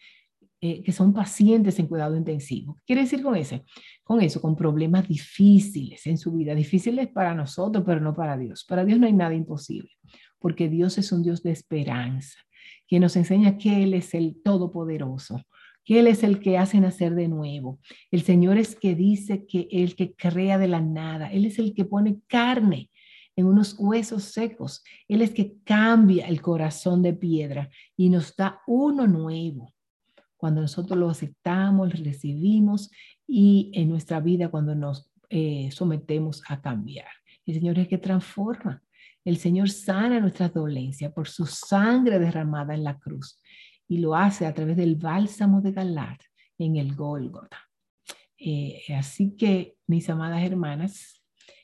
eh, 0.69 0.83
que 0.83 0.91
son 0.91 1.13
pacientes 1.13 1.79
en 1.79 1.87
cuidado 1.87 2.17
intensivo. 2.17 2.75
¿Qué 2.79 2.83
quiere 2.87 3.03
decir 3.03 3.23
con 3.23 3.37
eso? 3.37 3.65
Con 4.03 4.21
eso, 4.21 4.41
con 4.41 4.57
problemas 4.57 5.07
difíciles 5.07 6.07
en 6.07 6.19
su 6.19 6.33
vida, 6.33 6.55
difíciles 6.55 7.07
para 7.09 7.35
nosotros, 7.35 7.85
pero 7.87 8.01
no 8.01 8.15
para 8.15 8.37
Dios. 8.37 8.65
Para 8.65 8.85
Dios 8.85 8.99
no 8.99 9.07
hay 9.07 9.13
nada 9.13 9.35
imposible, 9.35 9.91
porque 10.41 10.69
Dios 10.69 10.99
es 10.99 11.13
un 11.13 11.23
Dios 11.23 11.43
de 11.45 11.53
esperanza, 11.53 12.39
que 12.89 12.99
nos 12.99 13.15
enseña 13.15 13.59
que 13.59 13.85
Él 13.85 13.95
es 13.95 14.13
el 14.15 14.43
Todopoderoso, 14.43 15.43
que 15.85 16.01
Él 16.01 16.09
es 16.09 16.25
el 16.25 16.41
que 16.41 16.59
hace 16.59 16.81
nacer 16.81 17.15
de 17.15 17.29
nuevo. 17.29 17.79
El 18.11 18.23
Señor 18.23 18.59
es 18.59 18.75
que 18.75 18.97
dice 18.97 19.47
que 19.47 19.69
el 19.71 19.95
que 19.95 20.15
crea 20.15 20.59
de 20.59 20.67
la 20.67 20.81
nada, 20.81 21.31
Él 21.31 21.45
es 21.45 21.61
el 21.61 21.75
que 21.75 21.85
pone 21.85 22.19
carne 22.27 22.91
en 23.37 23.47
unos 23.47 23.77
huesos 23.79 24.25
secos. 24.25 24.83
Él 25.07 25.23
es 25.23 25.31
que 25.31 25.55
cambia 25.63 26.27
el 26.27 26.43
corazón 26.43 27.03
de 27.03 27.13
piedra 27.13 27.71
y 27.97 28.09
nos 28.09 28.35
da 28.35 28.63
uno 28.67 29.07
nuevo. 29.07 29.76
Cuando 30.37 30.61
nosotros 30.61 30.99
lo 30.99 31.09
aceptamos, 31.09 31.99
lo 31.99 32.05
recibimos 32.05 32.91
y 33.27 33.71
en 33.75 33.89
nuestra 33.89 34.21
vida 34.21 34.49
cuando 34.49 34.75
nos 34.75 35.11
eh, 35.29 35.71
sometemos 35.73 36.43
a 36.49 36.61
cambiar. 36.61 37.09
El 37.45 37.55
Señor 37.55 37.79
es 37.79 37.89
que 37.89 37.99
transforma. 37.99 38.83
El 39.25 39.39
Señor 39.39 39.71
sana 39.71 40.21
nuestras 40.21 40.53
dolencias 40.53 41.13
por 41.13 41.29
su 41.29 41.47
sangre 41.47 42.19
derramada 42.19 42.75
en 42.75 42.85
la 42.85 42.99
cruz 42.99 43.41
y 43.89 43.99
lo 43.99 44.15
hace 44.15 44.47
a 44.47 44.55
través 44.55 44.77
del 44.77 44.97
bálsamo 44.97 45.61
de 45.61 45.73
Galat 45.73 46.21
en 46.59 46.77
el 46.77 46.95
Gólgota. 46.95 47.59
Eh, 48.39 48.83
así 48.97 49.35
que, 49.37 49.77
mis 49.87 50.09
amadas 50.11 50.43
hermanas, 50.43 51.23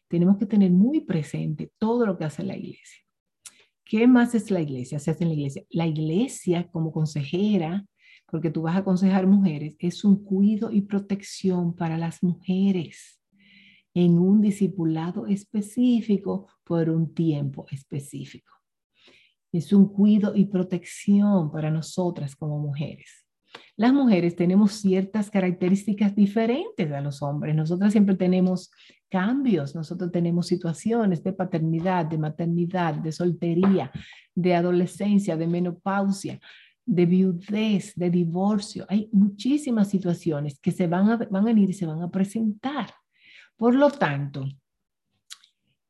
tenemos 0.08 0.38
que 0.38 0.46
tener 0.46 0.70
muy 0.70 1.00
presente 1.00 1.72
todo 1.78 2.06
lo 2.06 2.18
que 2.18 2.24
hace 2.24 2.42
la 2.42 2.56
iglesia. 2.56 3.00
¿Qué 3.84 4.06
más 4.06 4.34
es 4.34 4.50
la 4.50 4.60
iglesia? 4.60 4.98
Se 4.98 5.10
hace 5.10 5.24
en 5.24 5.30
la 5.30 5.34
iglesia. 5.34 5.64
La 5.70 5.86
iglesia 5.86 6.68
como 6.70 6.92
consejera, 6.92 7.84
porque 8.32 8.50
tú 8.50 8.62
vas 8.62 8.74
a 8.74 8.78
aconsejar 8.78 9.28
mujeres, 9.28 9.76
es 9.78 10.02
un 10.02 10.24
cuido 10.24 10.72
y 10.72 10.80
protección 10.80 11.76
para 11.76 11.96
las 11.96 12.20
mujeres 12.24 13.20
en 13.94 14.18
un 14.18 14.40
discipulado 14.40 15.28
específico 15.28 16.48
por 16.64 16.90
un 16.90 17.14
tiempo 17.14 17.66
específico 17.70 18.52
es 19.52 19.72
un 19.72 19.86
cuido 19.86 20.34
y 20.34 20.46
protección 20.46 21.52
para 21.52 21.70
nosotras 21.70 22.34
como 22.34 22.58
mujeres. 22.58 23.26
Las 23.76 23.92
mujeres 23.92 24.34
tenemos 24.34 24.72
ciertas 24.72 25.30
características 25.30 26.16
diferentes 26.16 26.90
a 26.90 27.02
los 27.02 27.22
hombres. 27.22 27.54
Nosotras 27.54 27.92
siempre 27.92 28.16
tenemos 28.16 28.70
cambios, 29.10 29.74
nosotros 29.74 30.10
tenemos 30.10 30.46
situaciones 30.46 31.22
de 31.22 31.34
paternidad, 31.34 32.06
de 32.06 32.16
maternidad, 32.16 32.94
de 32.94 33.12
soltería, 33.12 33.92
de 34.34 34.54
adolescencia, 34.54 35.36
de 35.36 35.46
menopausia, 35.46 36.40
de 36.84 37.06
viudez, 37.06 37.94
de 37.94 38.10
divorcio. 38.10 38.86
Hay 38.88 39.08
muchísimas 39.12 39.88
situaciones 39.88 40.58
que 40.58 40.72
se 40.72 40.86
van 40.86 41.10
a, 41.10 41.16
van 41.16 41.42
a 41.42 41.46
venir 41.46 41.70
y 41.70 41.74
se 41.74 41.86
van 41.86 42.02
a 42.02 42.10
presentar. 42.10 42.92
Por 43.56 43.74
lo 43.74 43.90
tanto, 43.90 44.44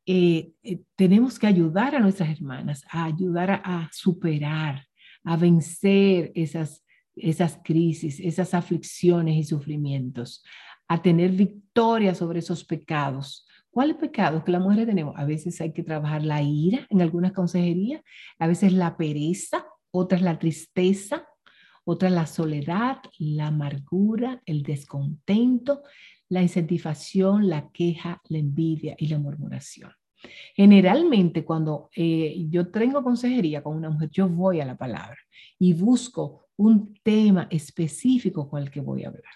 eh, 0.05 0.53
eh, 0.63 0.83
tenemos 0.97 1.39
que 1.39 1.47
ayudar 1.47 1.95
a 1.95 2.01
nuestras 2.01 2.29
hermanas, 2.31 2.85
a 2.91 3.05
ayudar 3.05 3.63
a, 3.65 3.89
superar, 3.93 4.85
a 5.25 5.37
vencer 5.37 6.33
esas, 6.35 6.85
esas 7.15 7.61
crisis, 7.63 8.19
esas 8.19 8.53
aflicciones 8.53 9.37
y 9.37 9.45
sufrimientos, 9.45 10.43
a 10.89 11.01
tener 11.01 11.31
victoria 11.31 12.15
sobre 12.15 12.41
esos 12.41 12.65
pecados. 12.65 13.47
¿Cuáles 13.71 13.97
pecados 13.97 14.43
que 14.43 14.53
las 14.53 14.61
mujeres 14.61 14.87
tenemos? 14.87 15.15
A 15.17 15.25
veces 15.25 15.61
hay 15.61 15.73
que 15.73 15.85
trabajar 15.85 16.25
la 16.25 16.43
ira 16.43 16.87
en 16.91 17.01
algunas 17.01 17.33
consejerías, 17.33 18.03
a 18.39 18.47
veces 18.47 18.73
la 18.73 18.97
pereza, 18.97 19.65
otras 19.93 20.23
la 20.23 20.39
tristeza, 20.39 21.29
otras 21.85 22.13
la 22.13 22.27
soledad, 22.27 22.99
la 23.19 23.49
amargura, 23.49 24.43
el 24.47 24.63
descontento, 24.63 25.83
la 26.29 26.43
incentivación, 26.43 27.49
la 27.49 27.71
queja, 27.71 28.21
la 28.29 28.39
envidia 28.39 28.95
y 28.99 29.09
la 29.09 29.19
murmuración. 29.19 29.93
Generalmente 30.55 31.45
cuando 31.45 31.91
eh, 31.95 32.47
yo 32.49 32.71
tengo 32.71 33.03
consejería 33.03 33.63
con 33.63 33.77
una 33.77 33.91
mujer, 33.91 34.11
yo 34.11 34.29
voy 34.29 34.61
a 34.61 34.65
la 34.65 34.77
palabra 34.77 35.19
y 35.59 35.75
busco 35.75 36.47
un 36.57 36.95
tema 37.03 37.49
específico 37.51 38.49
con 38.49 38.63
el 38.63 38.71
que 38.71 38.81
voy 38.81 39.05
a 39.05 39.09
hablar. 39.09 39.33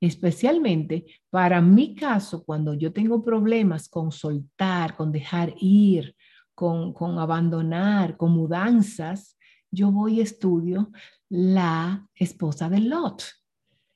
Especialmente 0.00 1.04
para 1.30 1.60
mi 1.60 1.94
caso, 1.94 2.44
cuando 2.44 2.74
yo 2.74 2.92
tengo 2.92 3.22
problemas 3.22 3.88
con 3.88 4.10
soltar, 4.10 4.96
con 4.96 5.12
dejar 5.12 5.54
ir, 5.60 6.16
con, 6.54 6.92
con 6.92 7.18
abandonar, 7.18 8.16
con 8.16 8.32
mudanzas, 8.32 9.36
yo 9.72 9.90
voy 9.90 10.18
y 10.18 10.20
estudio 10.20 10.92
la 11.28 12.06
esposa 12.14 12.68
de 12.68 12.80
Lot. 12.80 13.24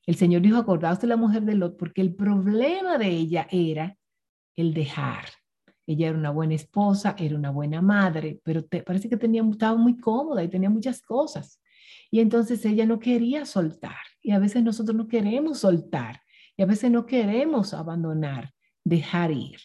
El 0.06 0.16
Señor 0.16 0.42
dijo, 0.42 0.56
acordaos 0.56 1.00
de 1.00 1.06
la 1.06 1.16
mujer 1.16 1.42
de 1.42 1.54
Lot, 1.54 1.76
porque 1.76 2.00
el 2.00 2.14
problema 2.14 2.96
de 2.96 3.08
ella 3.08 3.46
era 3.50 3.96
el 4.56 4.72
dejar. 4.72 5.26
Ella 5.86 6.08
era 6.08 6.18
una 6.18 6.30
buena 6.30 6.54
esposa, 6.54 7.14
era 7.18 7.36
una 7.36 7.50
buena 7.50 7.82
madre, 7.82 8.40
pero 8.42 8.64
te, 8.64 8.82
parece 8.82 9.08
que 9.08 9.16
tenía, 9.16 9.44
estaba 9.48 9.76
muy 9.76 9.98
cómoda 9.98 10.42
y 10.42 10.48
tenía 10.48 10.70
muchas 10.70 11.02
cosas. 11.02 11.60
Y 12.10 12.20
entonces 12.20 12.64
ella 12.64 12.86
no 12.86 12.98
quería 12.98 13.44
soltar. 13.44 13.96
Y 14.22 14.32
a 14.32 14.38
veces 14.38 14.62
nosotros 14.62 14.96
no 14.96 15.06
queremos 15.06 15.58
soltar. 15.58 16.20
Y 16.56 16.62
a 16.62 16.66
veces 16.66 16.90
no 16.90 17.04
queremos 17.04 17.74
abandonar, 17.74 18.52
dejar 18.82 19.30
ir. 19.30 19.58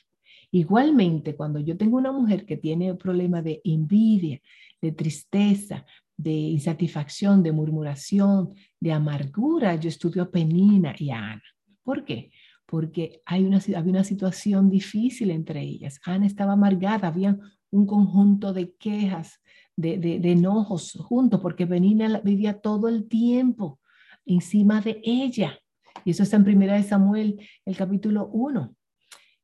Igualmente, 0.52 1.36
cuando 1.36 1.60
yo 1.60 1.78
tengo 1.78 1.98
una 1.98 2.12
mujer 2.12 2.46
que 2.46 2.58
tiene 2.58 2.94
problema 2.96 3.42
de 3.42 3.62
envidia, 3.64 4.42
de 4.82 4.92
tristeza, 4.92 5.86
de 6.18 6.32
insatisfacción, 6.32 7.44
de 7.44 7.52
murmuración, 7.52 8.54
de 8.80 8.92
amargura, 8.92 9.76
yo 9.76 9.90
estudio 9.90 10.24
a 10.24 10.32
Penina 10.32 10.94
y 10.98 11.12
a 11.12 11.18
Ana. 11.18 11.44
¿Por 11.84 12.04
qué? 12.04 12.32
Porque 12.66 13.22
hay 13.26 13.44
una, 13.44 13.58
había 13.58 13.92
una 13.92 14.04
situación 14.04 14.70
difícil 14.70 15.32
entre 15.32 15.62
ellas. 15.62 16.00
Ana 16.04 16.26
estaba 16.26 16.54
amargada, 16.54 17.08
había 17.08 17.38
un 17.70 17.86
conjunto 17.86 18.54
de 18.54 18.76
quejas, 18.76 19.40
de, 19.76 20.20
enojos 20.24 20.92
juntos, 20.94 21.40
porque 21.40 21.66
Penina 21.66 22.20
vivía 22.24 22.60
todo 22.60 22.88
el 22.88 23.08
tiempo 23.08 23.80
encima 24.26 24.82
de 24.82 25.02
ella. 25.04 25.58
Y 26.06 26.12
eso 26.12 26.24
está 26.24 26.38
en 26.38 26.44
Primera 26.44 26.76
de 26.76 26.84
Samuel, 26.84 27.40
el 27.66 27.76
capítulo 27.76 28.28
1. 28.28 28.76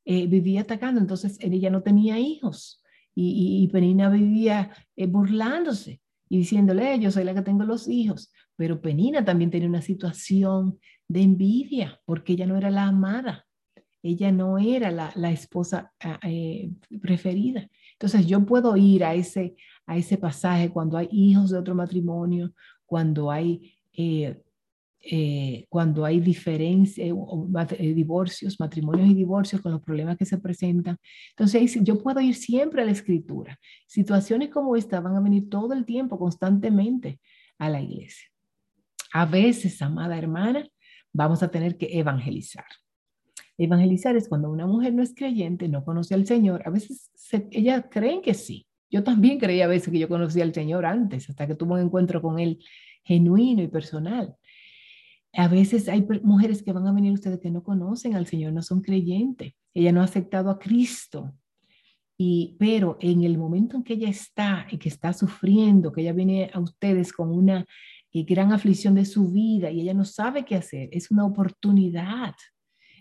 eh, 0.05 0.27
vivía 0.27 0.61
atacando, 0.61 1.01
entonces 1.01 1.37
ella 1.41 1.69
no 1.69 1.83
tenía 1.83 2.17
hijos 2.17 2.81
y, 3.19 3.67
Penina 3.69 4.09
vivía 4.09 4.69
eh, 4.95 5.07
burlándose 5.07 6.01
y 6.29 6.37
diciéndole, 6.37 6.99
yo 6.99 7.09
soy 7.09 7.23
la 7.23 7.33
que 7.33 7.41
tengo 7.41 7.63
los 7.63 7.87
hijos, 7.87 8.31
pero 8.55 8.79
Penina 8.79 9.25
también 9.25 9.49
tenía 9.49 9.67
una 9.67 9.81
situación 9.81 10.77
de 11.07 11.21
envidia 11.21 11.99
porque 12.05 12.33
ella 12.33 12.45
no 12.45 12.57
era 12.57 12.69
la 12.69 12.83
amada, 12.83 13.47
ella 14.03 14.31
no 14.31 14.59
era 14.59 14.91
la, 14.91 15.11
la 15.15 15.31
esposa 15.31 15.91
ah, 15.99 16.19
eh, 16.23 16.71
preferida. 17.01 17.67
Entonces 17.93 18.27
yo 18.27 18.45
puedo 18.45 18.77
ir 18.77 19.03
a 19.03 19.15
ese, 19.15 19.55
a 19.87 19.97
ese 19.97 20.17
pasaje 20.17 20.69
cuando 20.69 20.97
hay 20.97 21.09
hijos 21.11 21.49
de 21.49 21.57
otro 21.57 21.73
matrimonio, 21.73 22.53
cuando 22.85 23.31
hay 23.31 23.73
eh, 23.93 24.43
eh, 25.09 25.65
cuando 25.69 26.03
hay 26.03 26.19
diferencias, 26.19 27.07
eh, 27.07 27.93
divorcios, 27.93 28.59
matrimonios 28.59 29.07
y 29.07 29.13
divorcios 29.13 29.61
con 29.61 29.71
los 29.71 29.81
problemas 29.81 30.17
que 30.17 30.25
se 30.25 30.37
presentan. 30.37 30.97
Entonces, 31.29 31.79
yo 31.81 32.01
puedo 32.01 32.19
ir 32.19 32.35
siempre 32.35 32.81
a 32.81 32.85
la 32.85 32.91
escritura. 32.91 33.57
Situaciones 33.87 34.49
como 34.49 34.75
esta 34.75 34.99
van 34.99 35.15
a 35.15 35.21
venir 35.21 35.49
todo 35.49 35.73
el 35.73 35.85
tiempo, 35.85 36.19
constantemente, 36.19 37.21
a 37.57 37.69
la 37.69 37.81
iglesia. 37.81 38.27
A 39.13 39.25
veces, 39.25 39.81
amada 39.81 40.17
hermana, 40.17 40.67
vamos 41.13 41.41
a 41.41 41.49
tener 41.49 41.77
que 41.77 41.97
evangelizar. 41.97 42.65
Evangelizar 43.57 44.17
es 44.17 44.27
cuando 44.27 44.51
una 44.51 44.67
mujer 44.67 44.93
no 44.93 45.03
es 45.03 45.15
creyente, 45.15 45.69
no 45.69 45.85
conoce 45.85 46.15
al 46.15 46.27
Señor. 46.27 46.63
A 46.65 46.69
veces 46.69 47.11
ellas 47.51 47.85
creen 47.89 48.21
que 48.21 48.33
sí. 48.33 48.67
Yo 48.89 49.03
también 49.03 49.39
creía 49.39 49.65
a 49.65 49.69
veces 49.69 49.91
que 49.91 49.99
yo 49.99 50.09
conocía 50.09 50.43
al 50.43 50.53
Señor 50.53 50.85
antes, 50.85 51.29
hasta 51.29 51.47
que 51.47 51.55
tuve 51.55 51.75
un 51.75 51.79
encuentro 51.79 52.21
con 52.21 52.39
Él 52.39 52.59
genuino 53.03 53.63
y 53.63 53.67
personal. 53.67 54.35
A 55.37 55.47
veces 55.47 55.87
hay 55.87 56.03
mujeres 56.23 56.63
que 56.63 56.73
van 56.73 56.87
a 56.87 56.91
venir 56.91 57.13
ustedes 57.13 57.39
que 57.39 57.51
no 57.51 57.63
conocen 57.63 58.15
al 58.15 58.25
Señor, 58.25 58.53
no 58.53 58.63
son 58.63 58.81
creyentes. 58.81 59.53
Ella 59.71 59.91
no 59.91 60.01
ha 60.01 60.05
aceptado 60.05 60.49
a 60.49 60.57
Cristo. 60.57 61.31
Y, 62.17 62.55
pero 62.57 62.97
en 62.99 63.23
el 63.23 63.37
momento 63.37 63.77
en 63.77 63.83
que 63.83 63.93
ella 63.93 64.09
está 64.09 64.65
y 64.71 64.79
que 64.79 64.89
está 64.89 65.13
sufriendo, 65.13 65.91
que 65.91 66.01
ella 66.01 66.13
viene 66.13 66.49
a 66.51 66.59
ustedes 66.59 67.13
con 67.13 67.29
una 67.29 67.63
eh, 68.11 68.23
gran 68.23 68.51
aflicción 68.51 68.95
de 68.95 69.05
su 69.05 69.31
vida 69.31 69.69
y 69.69 69.81
ella 69.81 69.93
no 69.93 70.05
sabe 70.05 70.43
qué 70.43 70.55
hacer, 70.55 70.89
es 70.91 71.11
una 71.11 71.23
oportunidad. 71.23 72.33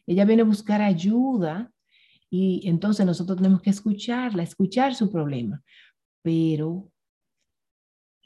Ella 0.07 0.27
viene 0.27 0.43
a 0.43 0.45
buscar 0.47 0.83
ayuda 0.83 1.73
y 2.29 2.69
entonces 2.69 3.07
nosotros 3.07 3.39
tenemos 3.39 3.63
que 3.63 3.71
escucharla, 3.71 4.43
escuchar 4.43 4.95
su 4.95 5.11
problema. 5.11 5.63
Pero 6.21 6.91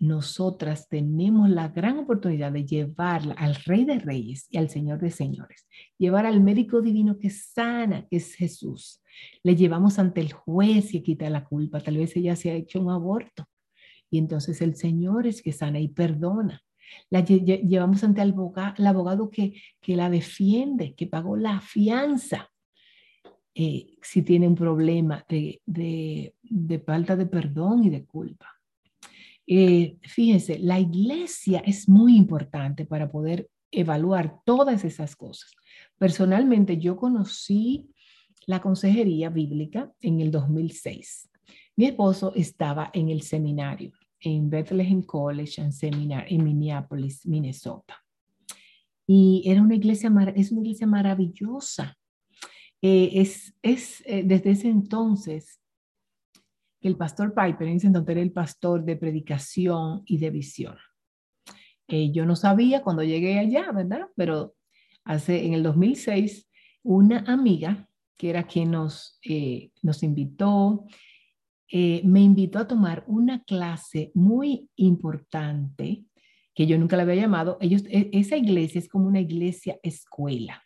nosotras 0.00 0.88
tenemos 0.88 1.50
la 1.50 1.68
gran 1.68 1.98
oportunidad 1.98 2.52
de 2.52 2.64
llevarla 2.64 3.34
al 3.34 3.54
Rey 3.54 3.84
de 3.84 3.98
Reyes 3.98 4.46
y 4.48 4.56
al 4.56 4.70
Señor 4.70 4.98
de 4.98 5.10
Señores, 5.10 5.68
llevar 5.98 6.24
al 6.24 6.40
médico 6.40 6.80
divino 6.80 7.18
que 7.18 7.28
sana, 7.28 8.06
que 8.08 8.16
es 8.16 8.34
Jesús. 8.34 9.02
Le 9.42 9.54
llevamos 9.54 9.98
ante 9.98 10.22
el 10.22 10.32
juez 10.32 10.94
y 10.94 11.02
quita 11.02 11.28
la 11.28 11.44
culpa. 11.44 11.80
Tal 11.80 11.98
vez 11.98 12.16
ella 12.16 12.34
se 12.34 12.50
ha 12.50 12.54
hecho 12.54 12.80
un 12.80 12.90
aborto 12.90 13.44
y 14.08 14.16
entonces 14.16 14.62
el 14.62 14.74
Señor 14.74 15.26
es 15.26 15.42
que 15.42 15.52
sana 15.52 15.78
y 15.78 15.88
perdona. 15.88 16.62
La 17.10 17.20
llevamos 17.20 18.02
ante 18.02 18.22
el 18.22 18.34
abogado, 18.86 19.30
que, 19.30 19.60
que 19.82 19.96
la 19.96 20.08
defiende, 20.08 20.94
que 20.94 21.06
pagó 21.06 21.36
la 21.36 21.60
fianza. 21.60 22.50
Eh, 23.54 23.98
si 24.00 24.22
tiene 24.22 24.48
un 24.48 24.54
problema 24.54 25.26
de, 25.28 25.60
de, 25.66 26.34
de 26.42 26.78
falta 26.80 27.16
de 27.16 27.26
perdón 27.26 27.84
y 27.84 27.90
de 27.90 28.06
culpa. 28.06 28.59
Eh, 29.52 29.96
fíjense, 30.02 30.60
la 30.60 30.78
iglesia 30.78 31.58
es 31.66 31.88
muy 31.88 32.16
importante 32.16 32.86
para 32.86 33.10
poder 33.10 33.50
evaluar 33.72 34.38
todas 34.44 34.84
esas 34.84 35.16
cosas. 35.16 35.50
Personalmente, 35.98 36.78
yo 36.78 36.96
conocí 36.96 37.90
la 38.46 38.60
consejería 38.60 39.28
bíblica 39.28 39.92
en 40.00 40.20
el 40.20 40.30
2006. 40.30 41.28
Mi 41.74 41.86
esposo 41.86 42.32
estaba 42.36 42.92
en 42.94 43.08
el 43.08 43.22
seminario 43.22 43.90
en 44.20 44.50
Bethlehem 44.50 45.02
College 45.02 45.60
and 45.60 45.72
Seminar 45.72 46.26
en 46.28 46.44
Minneapolis, 46.44 47.26
Minnesota. 47.26 47.96
Y 49.04 49.42
era 49.46 49.62
una 49.62 49.74
iglesia, 49.74 50.12
es 50.36 50.52
una 50.52 50.60
iglesia 50.60 50.86
maravillosa. 50.86 51.98
Eh, 52.80 53.10
es, 53.14 53.52
es 53.62 54.00
eh, 54.06 54.22
desde 54.24 54.52
ese 54.52 54.68
entonces 54.68 55.60
que 56.80 56.88
el 56.88 56.96
pastor 56.96 57.34
Piper 57.34 57.68
en 57.68 57.78
entonces 57.82 58.08
era 58.08 58.22
el 58.22 58.32
pastor 58.32 58.84
de 58.84 58.96
predicación 58.96 60.02
y 60.06 60.18
de 60.18 60.30
visión. 60.30 60.76
Eh, 61.88 62.10
yo 62.12 62.24
no 62.24 62.36
sabía 62.36 62.82
cuando 62.82 63.02
llegué 63.02 63.38
allá, 63.38 63.70
¿verdad? 63.72 64.06
Pero 64.16 64.54
hace, 65.04 65.44
en 65.44 65.54
el 65.54 65.62
2006, 65.62 66.48
una 66.82 67.18
amiga, 67.26 67.88
que 68.16 68.30
era 68.30 68.46
quien 68.46 68.70
nos, 68.70 69.18
eh, 69.24 69.70
nos 69.82 70.02
invitó, 70.02 70.86
eh, 71.68 72.00
me 72.04 72.20
invitó 72.20 72.58
a 72.58 72.68
tomar 72.68 73.04
una 73.06 73.42
clase 73.44 74.10
muy 74.14 74.68
importante 74.76 76.04
que 76.54 76.66
yo 76.66 76.78
nunca 76.78 76.96
la 76.96 77.02
había 77.02 77.22
llamado. 77.22 77.58
Ellos, 77.60 77.82
e, 77.88 78.10
esa 78.12 78.36
iglesia 78.36 78.78
es 78.78 78.88
como 78.88 79.06
una 79.06 79.20
iglesia 79.20 79.78
escuela, 79.82 80.62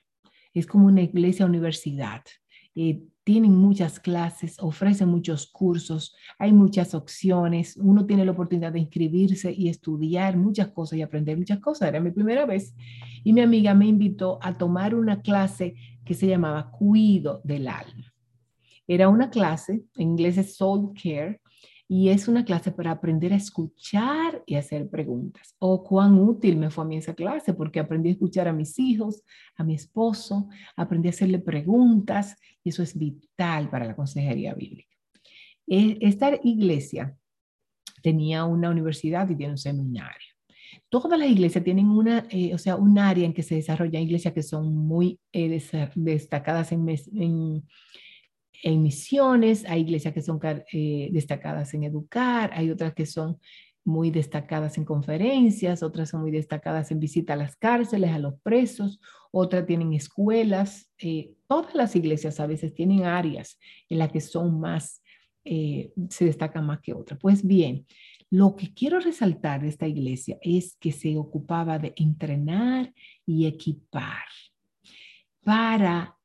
es 0.53 0.67
como 0.67 0.87
una 0.87 1.03
iglesia 1.03 1.47
universidad 1.47 2.23
tienen 3.25 3.57
muchas 3.57 3.99
clases, 3.99 4.57
ofrecen 4.61 5.09
muchos 5.09 5.47
cursos, 5.47 6.15
hay 6.39 6.53
muchas 6.53 6.95
opciones, 6.95 7.77
uno 7.79 8.05
tiene 8.05 8.25
la 8.25 8.33
oportunidad 8.33 8.73
de 8.73 8.81
inscribirse 8.81 9.51
y 9.51 9.71
estudiar 9.71 10.37
muchas 10.37 10.69
cosas 10.69 10.99
y 10.99 11.03
aprender 11.03 11.39
muchas 11.39 11.59
cosas. 11.59 11.89
Era 11.89 12.01
mi 12.01 12.11
primera 12.11 12.45
vez 12.45 12.75
y 13.25 13.33
mi 13.33 13.41
amiga 13.41 13.75
me 13.75 13.87
invitó 13.87 14.39
a 14.43 14.53
tomar 14.53 14.95
una 14.95 15.23
clase 15.23 15.75
que 16.05 16.13
se 16.13 16.27
llamaba 16.27 16.71
Cuido 16.71 17.41
del 17.45 17.67
Alma. 17.69 18.13
Era 18.87 19.09
una 19.09 19.31
clase, 19.31 19.85
en 19.97 20.11
inglés 20.11 20.37
es 20.37 20.57
Soul 20.57 20.93
Care, 21.03 21.41
y 21.87 22.09
es 22.09 22.29
una 22.29 22.45
clase 22.45 22.73
para 22.73 22.91
aprender 22.91 23.33
a 23.33 23.37
escuchar 23.37 24.43
y 24.47 24.55
hacer 24.55 24.89
preguntas. 24.89 25.55
O 25.59 25.75
oh, 25.75 25.85
cuán 25.85 26.19
útil 26.19 26.57
me 26.57 26.71
fue 26.71 26.85
a 26.85 26.87
mí 26.87 26.97
esa 26.97 27.15
clase, 27.15 27.53
porque 27.53 27.81
aprendí 27.81 28.09
a 28.09 28.13
escuchar 28.13 28.49
a 28.49 28.53
mis 28.53 28.79
hijos, 28.79 29.23
a 29.57 29.65
mi 29.65 29.75
esposo, 29.75 30.49
aprendí 30.77 31.09
a 31.09 31.11
hacerle 31.11 31.41
preguntas 31.41 32.37
y 32.63 32.71
eso 32.71 32.83
es 32.83 32.97
vital 32.97 33.69
para 33.69 33.85
la 33.85 33.95
consejería 33.95 34.55
bíblica. 34.55 34.97
E, 35.67 35.99
esta 36.01 36.33
iglesia 36.43 37.17
tenía 38.03 38.45
una 38.45 38.71
universidad 38.71 39.29
y 39.29 39.37
tiene 39.37 39.53
un 39.53 39.59
seminario. 39.59 40.29
Todas 40.89 41.19
las 41.19 41.29
iglesias 41.29 41.65
tienen 41.65 41.89
una, 41.89 42.27
eh, 42.31 42.55
o 42.55 42.59
sea, 42.59 42.77
un 42.77 42.99
área 42.99 43.27
en 43.27 43.35
que 43.35 43.43
se 43.43 43.57
desarrollan 43.57 44.03
iglesias 44.03 44.33
que 44.33 44.43
son 44.43 44.75
muy 44.75 45.19
eh, 45.33 45.61
destacadas 45.95 46.73
en, 46.73 46.89
en 46.89 47.65
en 48.65 48.83
misiones, 48.83 49.67
hay 49.67 49.83
iglesias 49.83 50.15
que 50.15 50.23
son 50.23 50.41
eh, 50.73 51.11
destacadas 51.13 51.75
en 51.75 51.85
educar, 51.85 52.51
hay 52.55 52.71
otras 52.71 52.95
que 52.95 53.05
son 53.05 53.39
muy 53.85 54.11
destacadas 54.11 54.79
en 54.79 54.87
conferencias, 54.87 55.83
otras 55.83 56.09
son 56.09 56.23
muy 56.23 56.31
destacadas 56.31 56.91
en 56.91 56.99
visita 56.99 57.35
a 57.35 57.37
las 57.37 57.57
cárceles, 57.57 58.11
a 58.11 58.19
los 58.19 58.41
presos, 58.41 59.01
otras 59.31 59.67
tienen 59.67 59.93
escuelas. 59.93 60.91
Eh, 60.97 61.35
todas 61.47 61.75
las 61.75 61.95
iglesias 61.95 62.41
a 62.41 62.47
veces 62.47 62.73
tienen 62.73 63.05
áreas 63.05 63.59
en 63.91 63.99
las 63.99 64.11
que 64.11 64.23
son 64.23 64.59
más, 64.59 65.03
eh, 65.45 65.93
se 66.09 66.25
destacan 66.25 66.65
más 66.65 66.81
que 66.81 66.95
otras. 66.95 67.21
Pues 67.21 67.47
bien, 67.47 67.85
lo 68.31 68.57
que 68.57 68.73
quiero 68.73 68.99
resaltar 68.99 69.61
de 69.61 69.69
esta 69.69 69.87
iglesia 69.87 70.39
es 70.41 70.79
que 70.81 70.91
se 70.91 71.19
ocupaba 71.19 71.79
de 71.79 71.93
entrenar 71.97 72.95
y 73.27 73.45
equipar 73.45 74.25
para 75.45 76.17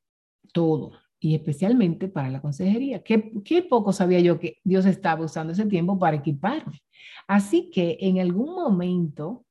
todo, 0.54 0.92
y 1.20 1.34
especialmente 1.34 2.08
para 2.08 2.30
la 2.30 2.40
consejería. 2.40 3.02
Qué, 3.02 3.32
qué 3.44 3.62
poco 3.62 3.92
sabía 3.92 4.20
yo 4.20 4.40
que 4.40 4.56
Dios 4.64 4.86
estaba 4.86 5.24
usando 5.24 5.52
ese 5.52 5.66
tiempo 5.66 5.98
para 5.98 6.16
equiparme. 6.16 6.82
Así 7.28 7.70
que 7.70 7.98
en 8.00 8.18
algún 8.18 8.54
momento 8.54 9.44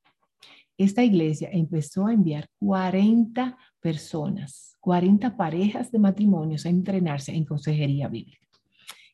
esta 0.77 1.03
iglesia 1.03 1.49
empezó 1.51 2.07
a 2.07 2.13
enviar 2.13 2.49
40 2.59 3.57
personas, 3.79 4.77
40 4.79 5.37
parejas 5.37 5.91
de 5.91 5.99
matrimonios 5.99 6.65
a 6.65 6.69
entrenarse 6.69 7.33
en 7.33 7.45
consejería 7.45 8.07
bíblica. 8.07 8.47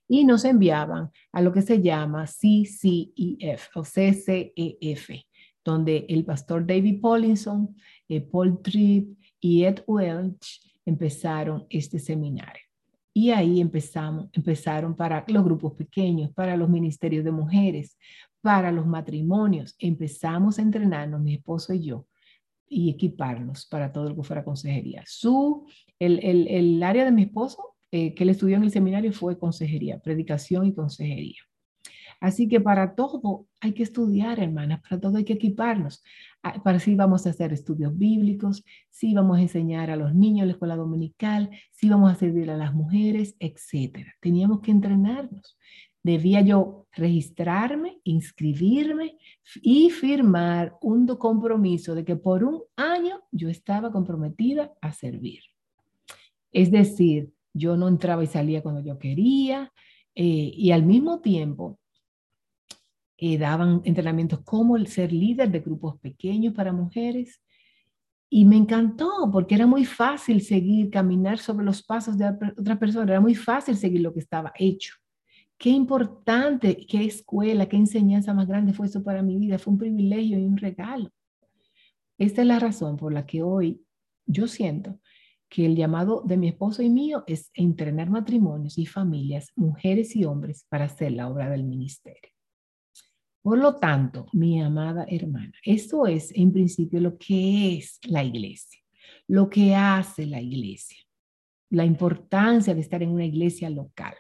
Y 0.08 0.24
nos 0.24 0.46
enviaban 0.46 1.12
a 1.32 1.42
lo 1.42 1.52
que 1.52 1.64
se 1.64 1.82
llama 1.82 2.26
CCEF 2.26 3.76
o 3.76 3.82
CCEF, 3.82 5.10
donde 5.64 6.06
el 6.08 6.24
pastor 6.24 6.66
David 6.66 7.02
Paulinson, 7.02 7.76
eh, 8.08 8.22
Paul 8.22 8.62
Tripp 8.62 9.18
y 9.40 9.64
Ed 9.64 9.80
Welch 9.88 10.62
empezaron 10.86 11.66
este 11.70 12.00
seminario. 12.00 12.64
Y 13.14 13.32
ahí 13.32 13.62
empezamos, 13.62 14.30
empezaron 14.34 14.96
para 14.96 15.24
los 15.28 15.44
grupos 15.44 15.74
pequeños, 15.74 16.32
para 16.34 16.58
los 16.58 16.70
ministerios 16.70 17.24
de 17.24 17.32
mujeres, 17.32 17.98
para 18.42 18.72
los 18.72 18.86
matrimonios. 18.86 19.76
Empezamos 19.80 20.60
a 20.60 20.62
entrenarnos, 20.62 21.22
mi 21.22 21.36
esposo 21.36 21.74
y 21.74 21.86
yo, 21.86 22.06
y 22.68 22.90
equiparnos 22.90 23.66
para 23.68 23.92
todo 23.92 24.10
lo 24.10 24.16
que 24.16 24.24
fuera 24.24 24.44
consejería. 24.44 25.04
Su, 25.06 25.66
el, 25.98 26.20
el, 26.24 26.48
el 26.48 26.84
área 26.84 27.06
de 27.06 27.12
mi 27.12 27.24
esposo, 27.24 27.76
eh, 27.92 28.14
que 28.14 28.24
él 28.24 28.30
estudió 28.30 28.58
en 28.58 28.64
el 28.64 28.72
seminario, 28.72 29.14
fue 29.14 29.40
consejería, 29.40 30.00
predicación 30.00 30.66
y 30.66 30.74
consejería. 30.74 31.42
Así 32.20 32.48
que 32.48 32.60
para 32.60 32.96
todo 32.96 33.48
hay 33.62 33.74
que 33.74 33.84
estudiar, 33.84 34.40
hermanas, 34.40 34.82
para 34.82 35.00
todo 35.00 35.18
hay 35.18 35.24
que 35.24 35.34
equiparnos. 35.34 36.04
Para 36.64 36.80
si 36.80 36.96
vamos 36.96 37.26
a 37.26 37.32
hacer 37.32 37.54
estudios 37.54 37.98
bíblicos, 37.98 38.64
si 38.90 39.14
vamos 39.14 39.38
a 39.38 39.42
enseñar 39.42 39.90
a 39.90 39.96
los 39.96 40.14
niños 40.14 40.46
la 40.46 40.54
escuela 40.54 40.76
dominical, 40.76 41.50
si 41.72 41.90
vamos 41.90 42.12
a 42.12 42.16
servir 42.16 42.50
a 42.52 42.58
las 42.58 42.74
mujeres, 42.74 43.36
etc. 43.40 44.06
Teníamos 44.20 44.62
que 44.62 44.72
entrenarnos. 44.72 45.58
Debía 46.04 46.42
yo 46.42 46.86
registrarme, 46.92 48.00
inscribirme 48.04 49.18
y 49.62 49.90
firmar 49.90 50.78
un 50.82 51.08
compromiso 51.08 51.96
de 51.96 52.06
que 52.06 52.16
por 52.16 52.44
un 52.44 52.62
año 52.76 53.22
yo 53.32 53.50
estaba 53.50 53.92
comprometida 53.92 54.72
a 54.82 54.94
servir. 54.94 55.40
Es 56.52 56.70
decir, 56.70 57.32
yo 57.54 57.76
no 57.76 57.88
entraba 57.88 58.24
y 58.24 58.28
salía 58.28 58.62
cuando 58.62 58.82
yo 58.82 59.00
quería 59.00 59.74
eh, 60.14 60.52
y 60.54 60.72
al 60.72 60.84
mismo 60.84 61.22
tiempo 61.22 61.80
eh, 63.18 63.38
daban 63.38 63.82
entrenamientos 63.86 64.42
como 64.42 64.76
el 64.78 64.88
ser 64.88 65.14
líder 65.14 65.52
de 65.52 65.60
grupos 65.60 66.00
pequeños 66.00 66.54
para 66.54 66.74
mujeres. 66.74 67.42
Y 68.30 68.46
me 68.46 68.58
encantó 68.58 69.10
porque 69.32 69.56
era 69.56 69.68
muy 69.68 69.86
fácil 69.86 70.42
seguir, 70.42 70.90
caminar 70.90 71.38
sobre 71.38 71.66
los 71.66 71.84
pasos 71.84 72.18
de 72.18 72.28
otra 72.58 72.78
persona, 72.78 73.12
era 73.12 73.22
muy 73.22 73.36
fácil 73.36 73.78
seguir 73.78 74.02
lo 74.02 74.14
que 74.14 74.20
estaba 74.20 74.52
hecho. 74.56 74.94
Qué 75.58 75.70
importante, 75.70 76.86
qué 76.88 77.06
escuela, 77.06 77.70
qué 77.70 77.78
enseñanza 77.78 78.34
más 78.34 78.48
grande 78.48 78.74
fue 78.74 78.88
eso 78.88 79.04
para 79.04 79.22
mi 79.22 79.38
vida. 79.38 79.58
Fue 79.58 79.72
un 79.72 79.80
privilegio 79.80 80.38
y 80.38 80.44
un 80.44 80.58
regalo. 80.58 81.10
Esta 82.18 82.42
es 82.42 82.48
la 82.48 82.60
razón 82.60 82.98
por 82.98 83.14
la 83.14 83.26
que 83.26 83.44
hoy 83.44 83.82
yo 84.26 84.48
siento 84.48 85.00
que 85.48 85.66
el 85.66 85.76
llamado 85.76 86.24
de 86.26 86.38
mi 86.38 86.50
esposo 86.50 86.82
y 86.82 86.90
mío 86.90 87.24
es 87.28 87.52
entrenar 87.54 88.10
matrimonios 88.10 88.78
y 88.78 88.86
familias, 88.86 89.52
mujeres 89.56 90.16
y 90.16 90.26
hombres, 90.26 90.66
para 90.68 90.86
hacer 90.86 91.14
la 91.14 91.30
obra 91.30 91.50
del 91.50 91.64
ministerio. 91.64 92.35
Por 93.46 93.60
lo 93.60 93.76
tanto, 93.76 94.26
mi 94.34 94.60
amada 94.60 95.06
hermana, 95.08 95.54
esto 95.64 96.08
es 96.08 96.32
en 96.34 96.52
principio 96.52 97.00
lo 97.00 97.16
que 97.16 97.78
es 97.78 98.00
la 98.08 98.24
iglesia, 98.24 98.82
lo 99.28 99.52
que 99.52 99.76
hace 99.76 100.26
la 100.26 100.42
iglesia, 100.42 100.98
la 101.70 101.86
importancia 101.86 102.74
de 102.74 102.82
estar 102.82 103.04
en 103.04 103.12
una 103.12 103.24
iglesia 103.24 103.70
local. 103.70 104.16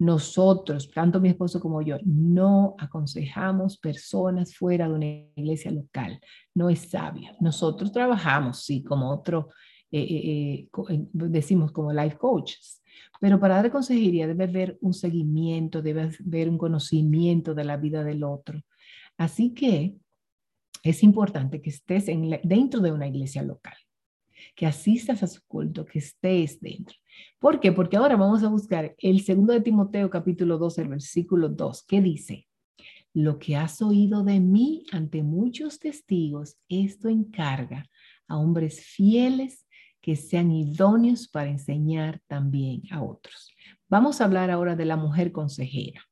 Nosotros, 0.00 0.90
tanto 0.90 1.20
mi 1.20 1.28
esposo 1.28 1.60
como 1.60 1.82
yo, 1.82 1.98
no 2.04 2.74
aconsejamos 2.80 3.78
personas 3.78 4.56
fuera 4.56 4.88
de 4.88 4.94
una 4.94 5.06
iglesia 5.36 5.70
local. 5.70 6.20
No 6.52 6.68
es 6.68 6.80
sabio. 6.90 7.30
Nosotros 7.38 7.92
trabajamos, 7.92 8.64
sí, 8.64 8.82
como 8.82 9.08
otro, 9.08 9.50
eh, 9.92 10.00
eh, 10.00 10.68
eh, 10.88 11.06
decimos 11.12 11.70
como 11.70 11.92
life 11.92 12.18
coaches, 12.18 12.82
pero 13.20 13.40
para 13.40 13.56
dar 13.56 13.70
consejería 13.70 14.26
debe 14.26 14.44
haber 14.44 14.78
un 14.80 14.94
seguimiento, 14.94 15.82
debe 15.82 16.10
haber 16.24 16.48
un 16.48 16.58
conocimiento 16.58 17.54
de 17.54 17.64
la 17.64 17.76
vida 17.76 18.04
del 18.04 18.24
otro. 18.24 18.62
Así 19.16 19.54
que 19.54 19.96
es 20.82 21.02
importante 21.02 21.60
que 21.60 21.70
estés 21.70 22.06
dentro 22.44 22.80
de 22.80 22.92
una 22.92 23.08
iglesia 23.08 23.42
local, 23.42 23.76
que 24.54 24.66
asistas 24.66 25.22
a 25.22 25.26
su 25.26 25.42
culto, 25.46 25.84
que 25.84 25.98
estés 25.98 26.60
dentro. 26.60 26.96
¿Por 27.38 27.58
qué? 27.60 27.72
Porque 27.72 27.96
ahora 27.96 28.16
vamos 28.16 28.42
a 28.42 28.48
buscar 28.48 28.94
el 28.98 29.20
segundo 29.22 29.52
de 29.52 29.60
Timoteo 29.60 30.08
capítulo 30.08 30.58
2, 30.58 30.78
el 30.78 30.88
versículo 30.88 31.48
2, 31.48 31.82
que 31.84 32.00
dice, 32.00 32.46
lo 33.14 33.38
que 33.38 33.56
has 33.56 33.82
oído 33.82 34.22
de 34.22 34.38
mí 34.38 34.84
ante 34.92 35.22
muchos 35.22 35.80
testigos, 35.80 36.56
esto 36.68 37.08
encarga 37.08 37.88
a 38.28 38.36
hombres 38.36 38.84
fieles 38.84 39.66
que 40.08 40.16
sean 40.16 40.50
idóneos 40.50 41.28
para 41.28 41.50
enseñar 41.50 42.22
también 42.28 42.80
a 42.90 43.02
otros. 43.02 43.54
Vamos 43.90 44.22
a 44.22 44.24
hablar 44.24 44.50
ahora 44.50 44.74
de 44.74 44.86
la 44.86 44.96
mujer 44.96 45.32
consejera. 45.32 46.02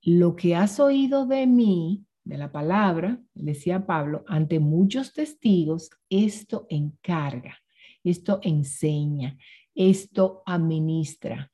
Lo 0.00 0.36
que 0.36 0.56
has 0.56 0.80
oído 0.80 1.26
de 1.26 1.46
mí, 1.46 2.06
de 2.24 2.38
la 2.38 2.50
palabra, 2.50 3.20
decía 3.34 3.84
Pablo, 3.84 4.24
ante 4.26 4.58
muchos 4.58 5.12
testigos, 5.12 5.90
esto 6.08 6.66
encarga, 6.70 7.58
esto 8.02 8.40
enseña, 8.42 9.36
esto 9.74 10.42
administra. 10.46 11.52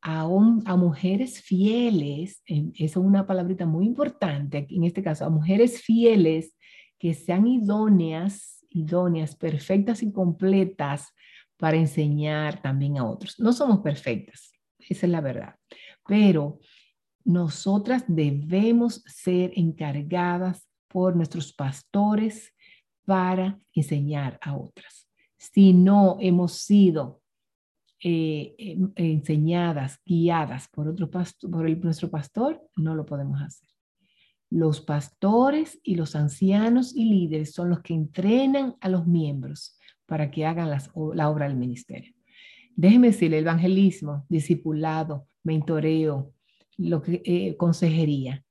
A, 0.00 0.20
a, 0.20 0.76
mujeres 0.76 1.42
fieles, 1.42 2.40
esa 2.46 2.70
es 2.84 2.96
una 2.96 3.26
palabrita 3.26 3.66
muy 3.66 3.84
importante, 3.84 4.64
en 4.70 4.84
este 4.84 5.02
caso, 5.02 5.24
a 5.24 5.28
mujeres 5.28 5.82
fieles 5.82 6.54
que 7.00 7.14
sean 7.14 7.48
idóneas 7.48 8.55
idóneas, 8.70 9.36
perfectas 9.36 10.02
y 10.02 10.12
completas 10.12 11.12
para 11.56 11.76
enseñar 11.76 12.60
también 12.60 12.98
a 12.98 13.04
otros. 13.04 13.38
No 13.38 13.52
somos 13.52 13.80
perfectas, 13.80 14.52
esa 14.78 15.06
es 15.06 15.12
la 15.12 15.20
verdad, 15.20 15.56
pero 16.06 16.58
nosotras 17.24 18.04
debemos 18.06 19.02
ser 19.06 19.52
encargadas 19.56 20.68
por 20.88 21.16
nuestros 21.16 21.52
pastores 21.52 22.54
para 23.04 23.58
enseñar 23.74 24.38
a 24.42 24.56
otras. 24.56 25.08
Si 25.36 25.72
no 25.72 26.18
hemos 26.20 26.52
sido 26.52 27.22
eh, 28.02 28.54
em, 28.58 28.92
enseñadas, 28.94 30.00
guiadas 30.04 30.68
por, 30.68 30.86
otro 30.86 31.10
pastor, 31.10 31.50
por 31.50 31.84
nuestro 31.84 32.10
pastor, 32.10 32.62
no 32.76 32.94
lo 32.94 33.06
podemos 33.06 33.40
hacer. 33.40 33.68
Los 34.50 34.80
pastores 34.80 35.80
y 35.82 35.96
los 35.96 36.14
ancianos 36.14 36.94
y 36.94 37.04
líderes 37.06 37.52
son 37.52 37.70
los 37.70 37.80
que 37.80 37.94
entrenan 37.94 38.76
a 38.80 38.88
los 38.88 39.06
miembros 39.06 39.78
para 40.06 40.30
que 40.30 40.46
hagan 40.46 40.70
la 40.70 41.28
obra 41.30 41.48
del 41.48 41.56
ministerio. 41.56 42.14
Déjeme 42.76 43.08
decirle, 43.08 43.38
evangelismo, 43.38 44.24
discipulado, 44.28 45.26
mentoreo, 45.42 46.32
lo 46.76 47.02
que, 47.02 47.22
eh, 47.24 47.56
consejería, 47.56 48.44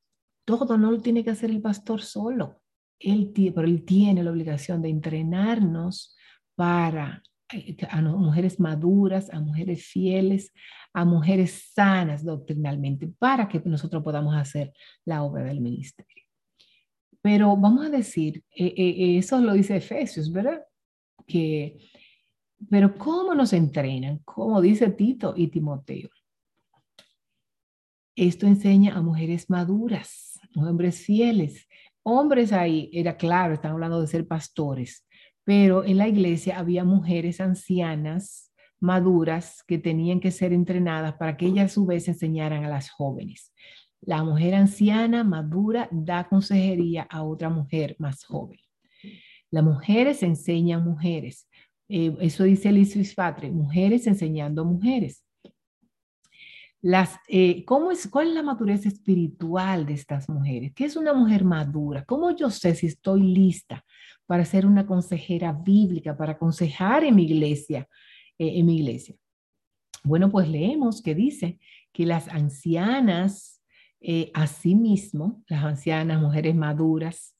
todo 0.45 0.77
no 0.77 0.91
lo 0.91 1.01
tiene 1.01 1.23
que 1.23 1.31
hacer 1.31 1.49
el 1.49 1.61
pastor 1.61 2.01
solo. 2.01 2.61
Él, 2.99 3.31
pero 3.33 3.67
él 3.67 3.83
tiene 3.83 4.23
la 4.23 4.31
obligación 4.31 4.81
de 4.81 4.89
entrenarnos 4.89 6.15
para 6.55 7.21
a 7.89 8.01
mujeres 8.01 8.59
maduras, 8.59 9.29
a 9.31 9.39
mujeres 9.39 9.85
fieles, 9.85 10.51
a 10.93 11.05
mujeres 11.05 11.71
sanas 11.73 12.23
doctrinalmente, 12.23 13.07
para 13.19 13.47
que 13.47 13.61
nosotros 13.65 14.03
podamos 14.03 14.35
hacer 14.35 14.73
la 15.05 15.23
obra 15.23 15.43
del 15.43 15.61
ministerio. 15.61 16.23
Pero 17.21 17.55
vamos 17.57 17.85
a 17.85 17.89
decir, 17.89 18.43
eh, 18.55 19.17
eso 19.17 19.39
lo 19.39 19.53
dice 19.53 19.77
Efesios, 19.77 20.31
¿verdad? 20.31 20.61
Que, 21.25 21.77
pero 22.69 22.97
¿cómo 22.97 23.33
nos 23.33 23.53
entrenan? 23.53 24.19
Como 24.19 24.61
dice 24.61 24.89
Tito 24.91 25.33
y 25.35 25.47
Timoteo. 25.47 26.09
Esto 28.15 28.47
enseña 28.47 28.95
a 28.95 29.01
mujeres 29.01 29.49
maduras, 29.49 30.39
hombres 30.55 31.01
fieles. 31.01 31.67
Hombres 32.03 32.53
ahí, 32.53 32.89
era 32.93 33.17
claro, 33.17 33.55
están 33.55 33.71
hablando 33.71 33.99
de 33.99 34.07
ser 34.07 34.27
pastores, 34.27 35.05
pero 35.45 35.85
en 35.85 35.97
la 35.97 36.07
iglesia 36.07 36.59
había 36.59 36.83
mujeres 36.83 37.39
ancianas, 37.39 38.51
maduras, 38.79 39.63
que 39.65 39.77
tenían 39.77 40.19
que 40.19 40.31
ser 40.31 40.51
entrenadas 40.51 41.13
para 41.13 41.37
que 41.37 41.45
ellas 41.45 41.65
a 41.71 41.73
su 41.73 41.85
vez 41.85 42.07
enseñaran 42.07 42.65
a 42.65 42.69
las 42.69 42.89
jóvenes. 42.89 43.53
La 44.01 44.23
mujer 44.23 44.55
anciana, 44.55 45.23
madura, 45.23 45.87
da 45.91 46.27
consejería 46.27 47.03
a 47.03 47.23
otra 47.23 47.49
mujer 47.49 47.95
más 47.99 48.25
joven. 48.25 48.59
Las 49.51 49.63
mujeres 49.63 50.21
enseñan 50.23 50.83
mujeres. 50.83 51.47
Eh, 51.87 52.15
eso 52.19 52.43
dice 52.43 52.71
Liz 52.71 53.13
Fatre, 53.13 53.51
mujeres 53.51 54.07
enseñando 54.07 54.65
mujeres. 54.65 55.24
Las, 56.85 57.17
eh, 57.27 57.65
¿cómo 57.65 57.89
es, 57.89 58.07
¿Cuál 58.07 58.27
es 58.27 58.35
la 58.35 58.43
madurez 58.43 58.85
espiritual 58.85 59.87
de 59.87 59.95
estas 59.95 60.29
mujeres? 60.29 60.71
¿Qué 60.75 60.85
es 60.85 60.95
una 60.95 61.15
mujer 61.15 61.43
madura? 61.43 62.05
¿Cómo 62.05 62.35
yo 62.35 62.51
sé 62.51 62.75
si 62.75 62.85
estoy 62.85 63.23
lista 63.23 63.83
para 64.27 64.45
ser 64.45 64.67
una 64.67 64.85
consejera 64.85 65.51
bíblica, 65.51 66.15
para 66.15 66.33
aconsejar 66.33 67.03
en 67.03 67.15
mi 67.15 67.23
iglesia? 67.23 67.89
Eh, 68.37 68.59
en 68.59 68.67
mi 68.67 68.77
iglesia? 68.77 69.15
Bueno, 70.03 70.29
pues 70.29 70.47
leemos 70.47 71.01
que 71.01 71.15
dice 71.15 71.57
que 71.91 72.05
las 72.05 72.27
ancianas, 72.27 73.63
eh, 73.99 74.29
asimismo, 74.35 75.43
las 75.47 75.63
ancianas, 75.63 76.21
mujeres 76.21 76.53
maduras, 76.53 77.35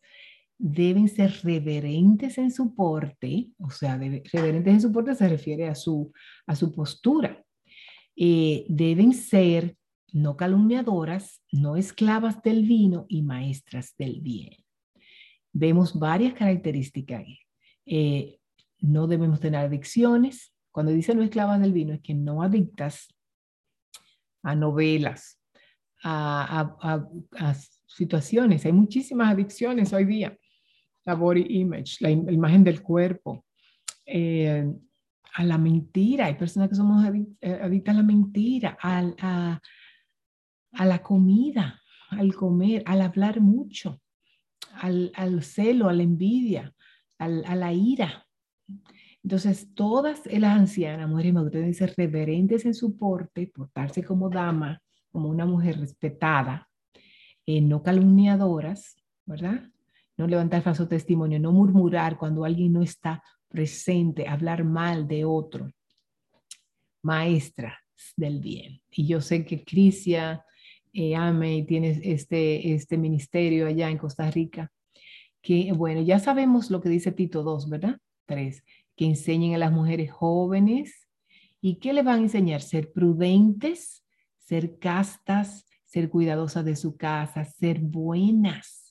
deben 0.58 1.08
ser 1.08 1.32
reverentes 1.44 2.40
en 2.40 2.50
su 2.50 2.74
porte, 2.74 3.52
o 3.60 3.70
sea, 3.70 3.96
reverentes 3.96 4.74
en 4.74 4.82
su 4.82 4.92
porte 4.92 5.14
se 5.14 5.30
refiere 5.30 5.68
a 5.68 5.76
su, 5.76 6.12
a 6.48 6.56
su 6.56 6.72
postura, 6.72 7.45
eh, 8.16 8.66
deben 8.70 9.14
ser 9.14 9.76
no 10.12 10.38
calumniadoras, 10.38 11.42
no 11.52 11.76
esclavas 11.76 12.42
del 12.42 12.64
vino 12.64 13.06
y 13.10 13.22
maestras 13.22 13.96
del 13.98 14.22
bien. 14.22 14.56
Vemos 15.52 15.98
varias 15.98 16.34
características 16.34 17.26
eh, 17.86 18.40
no 18.80 19.08
debemos 19.08 19.40
tener 19.40 19.62
adicciones. 19.62 20.54
Cuando 20.72 20.92
dice 20.92 21.16
no 21.16 21.24
esclavas 21.24 21.62
del 21.62 21.74
vino 21.74 21.94
es 21.94 22.02
que 22.02 22.14
no 22.14 22.42
adictas 22.42 23.08
a 24.44 24.56
novelas, 24.56 25.40
a, 26.04 27.08
situaciones. 27.88 28.66
Hay 28.66 28.74
muchísimas 28.74 29.32
adicciones 29.34 29.94
hoy 29.94 30.06
día. 30.06 30.38
La 31.06 31.16
body 31.16 31.46
image, 31.50 31.98
la, 32.00 32.10
imagen 32.12 32.64
del 32.64 32.82
cuerpo, 32.82 33.46
eh, 34.06 34.72
a 35.36 35.44
la 35.44 35.58
mentira. 35.58 36.26
Hay 36.26 36.36
personas 36.36 36.70
que 36.70 36.76
somos 36.76 37.06
eh, 37.42 37.60
adictas 37.62 37.94
a 37.94 37.98
la 37.98 38.04
mentira, 38.04 38.78
a, 38.82 39.60
la 40.86 41.02
comida, 41.04 41.82
al 42.10 42.34
comer, 42.34 42.84
al 42.86 43.02
hablar 43.02 43.42
mucho, 43.42 44.02
al, 44.74 45.12
al 45.16 45.44
celo, 45.44 45.90
a 45.90 45.94
la 45.94 46.04
envidia, 46.04 46.74
al, 47.20 47.44
a 47.46 47.56
la 47.56 47.74
ira. 47.74 48.26
Entonces, 49.24 49.74
todas 49.74 50.22
las 50.26 50.58
ancianas, 50.58 51.10
mujeres 51.10 51.34
maduras, 51.34 51.76
ser 51.76 51.94
reverentes 51.98 52.66
en 52.66 52.74
su 52.74 52.98
porte, 52.98 53.48
portarse 53.48 54.04
como 54.04 54.30
dama, 54.30 54.82
como 55.12 55.30
una 55.30 55.46
mujer 55.46 55.80
respetada, 55.80 56.70
eh, 57.46 57.60
no 57.60 57.84
calumniadoras, 57.84 58.96
¿verdad? 59.26 59.70
No 60.18 60.28
levantar 60.28 60.62
falso 60.62 60.88
testimonio, 60.88 61.40
no 61.40 61.52
murmurar 61.52 62.18
cuando 62.18 62.46
alguien 62.46 62.72
no 62.72 62.82
está 62.82 63.22
presente, 63.56 64.28
hablar 64.28 64.66
mal 64.66 65.08
de 65.08 65.24
otro. 65.24 65.72
Maestra 67.02 67.80
del 68.18 68.42
bien. 68.42 68.82
Y 68.92 69.08
yo 69.08 69.22
sé 69.22 69.46
que 69.46 69.64
Crisia 69.64 70.44
eh, 70.92 71.16
Ame 71.16 71.64
tiene 71.64 72.02
este, 72.04 72.74
este 72.74 72.98
ministerio 72.98 73.68
allá 73.68 73.90
en 73.90 73.98
Costa 73.98 74.30
Rica, 74.30 74.70
que 75.42 75.72
bueno, 75.72 76.02
ya 76.02 76.20
sabemos 76.20 76.70
lo 76.70 76.82
que 76.82 76.90
dice 76.90 77.14
Tito 77.14 77.44
2, 77.44 77.70
¿verdad? 77.70 77.98
3, 78.26 78.62
que 78.98 79.06
enseñen 79.06 79.54
a 79.56 79.58
las 79.58 79.72
mujeres 79.72 80.12
jóvenes 80.12 81.08
y 81.62 81.76
que 81.76 81.94
le 81.94 82.04
van 82.04 82.20
a 82.20 82.24
enseñar 82.24 82.62
ser 82.62 82.92
prudentes, 82.92 84.04
ser 84.38 84.78
castas, 84.80 85.66
ser 85.86 86.10
cuidadosas 86.10 86.66
de 86.66 86.76
su 86.76 86.98
casa, 86.98 87.46
ser 87.46 87.80
buenas, 87.80 88.85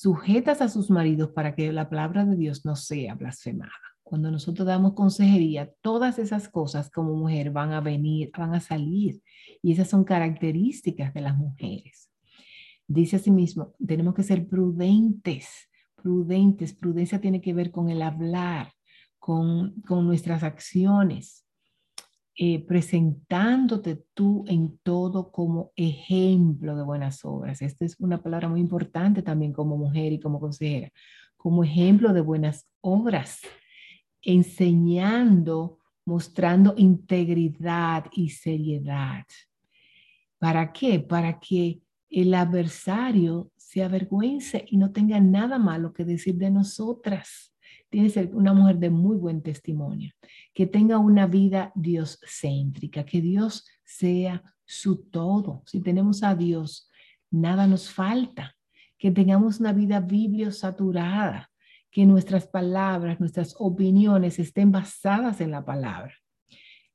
sujetas 0.00 0.62
a 0.62 0.68
sus 0.70 0.88
maridos 0.88 1.28
para 1.34 1.54
que 1.54 1.70
la 1.74 1.90
palabra 1.90 2.24
de 2.24 2.34
Dios 2.34 2.64
no 2.64 2.74
sea 2.74 3.14
blasfemada. 3.16 3.70
Cuando 4.02 4.30
nosotros 4.30 4.66
damos 4.66 4.94
consejería, 4.94 5.70
todas 5.82 6.18
esas 6.18 6.48
cosas 6.48 6.90
como 6.90 7.14
mujer 7.14 7.50
van 7.50 7.74
a 7.74 7.82
venir, 7.82 8.30
van 8.34 8.54
a 8.54 8.60
salir. 8.60 9.20
Y 9.60 9.72
esas 9.72 9.90
son 9.90 10.04
características 10.04 11.12
de 11.12 11.20
las 11.20 11.36
mujeres. 11.36 12.10
Dice 12.88 13.16
asimismo, 13.16 13.74
tenemos 13.86 14.14
que 14.14 14.22
ser 14.22 14.48
prudentes, 14.48 15.68
prudentes. 15.96 16.72
Prudencia 16.72 17.20
tiene 17.20 17.42
que 17.42 17.52
ver 17.52 17.70
con 17.70 17.90
el 17.90 18.00
hablar, 18.00 18.72
con, 19.18 19.82
con 19.82 20.06
nuestras 20.06 20.42
acciones. 20.42 21.44
Eh, 22.42 22.64
presentándote 22.64 24.02
tú 24.14 24.46
en 24.48 24.78
todo 24.78 25.30
como 25.30 25.72
ejemplo 25.76 26.74
de 26.74 26.82
buenas 26.82 27.22
obras. 27.22 27.60
Esta 27.60 27.84
es 27.84 28.00
una 28.00 28.22
palabra 28.22 28.48
muy 28.48 28.60
importante 28.60 29.20
también 29.20 29.52
como 29.52 29.76
mujer 29.76 30.14
y 30.14 30.20
como 30.20 30.40
consejera, 30.40 30.90
como 31.36 31.64
ejemplo 31.64 32.14
de 32.14 32.22
buenas 32.22 32.66
obras, 32.80 33.42
enseñando, 34.22 35.80
mostrando 36.06 36.72
integridad 36.78 38.06
y 38.10 38.30
seriedad. 38.30 39.26
¿Para 40.38 40.72
qué? 40.72 40.98
Para 40.98 41.38
que 41.38 41.82
el 42.08 42.32
adversario 42.32 43.52
se 43.58 43.82
avergüence 43.82 44.64
y 44.66 44.78
no 44.78 44.92
tenga 44.92 45.20
nada 45.20 45.58
malo 45.58 45.92
que 45.92 46.06
decir 46.06 46.36
de 46.36 46.50
nosotras 46.50 47.49
tiene 47.90 48.06
que 48.06 48.14
ser 48.14 48.34
una 48.34 48.54
mujer 48.54 48.78
de 48.78 48.88
muy 48.88 49.16
buen 49.16 49.42
testimonio, 49.42 50.12
que 50.54 50.66
tenga 50.66 50.98
una 50.98 51.26
vida 51.26 51.72
Dios-céntrica, 51.74 53.04
que 53.04 53.20
Dios 53.20 53.66
sea 53.84 54.42
su 54.64 55.02
todo. 55.10 55.62
Si 55.66 55.80
tenemos 55.80 56.22
a 56.22 56.36
Dios, 56.36 56.88
nada 57.30 57.66
nos 57.66 57.90
falta. 57.90 58.56
Que 58.96 59.10
tengamos 59.10 59.60
una 59.60 59.72
vida 59.72 59.98
bibliosaturada, 60.00 61.50
que 61.90 62.06
nuestras 62.06 62.46
palabras, 62.46 63.18
nuestras 63.18 63.56
opiniones 63.58 64.38
estén 64.38 64.70
basadas 64.70 65.40
en 65.40 65.50
la 65.50 65.64
palabra. 65.64 66.14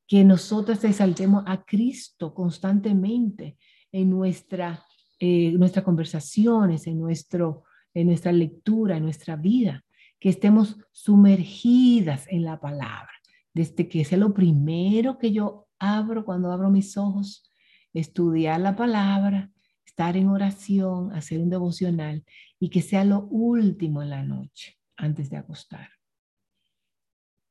Que 0.08 0.24
nosotras 0.24 0.84
exaltemos 0.84 1.44
a 1.48 1.64
Cristo 1.64 2.34
constantemente 2.34 3.58
en 3.92 4.12
nuestra, 4.12 4.86
eh, 5.20 5.52
nuestras 5.54 5.84
conversaciones, 5.84 6.86
en, 6.86 7.00
nuestro, 7.00 7.64
en 7.94 8.08
nuestra 8.08 8.32
lectura, 8.32 8.98
en 8.98 9.04
nuestra 9.04 9.36
vida 9.36 9.85
que 10.20 10.30
estemos 10.30 10.78
sumergidas 10.92 12.26
en 12.30 12.44
la 12.44 12.60
palabra, 12.60 13.12
desde 13.54 13.88
que 13.88 14.06
sea 14.06 14.18
lo 14.18 14.34
primero 14.34 15.18
que 15.18 15.32
yo 15.32 15.68
abro 15.80 16.26
cuando 16.26 16.52
abro 16.52 16.70
mis 16.70 16.98
ojos, 16.98 17.50
estudiar 17.94 18.60
la 18.60 18.76
palabra, 18.76 19.52
estar 19.86 20.18
en 20.18 20.28
oración, 20.28 21.14
hacer 21.14 21.40
un 21.40 21.50
devocional 21.50 22.24
y 22.60 22.70
que 22.70 22.82
sea 22.82 23.06
lo 23.06 23.28
último 23.28 24.02
en 24.02 24.10
la 24.10 24.24
noche 24.24 24.78
antes 24.98 25.30
de 25.30 25.38
acostar. 25.38 25.90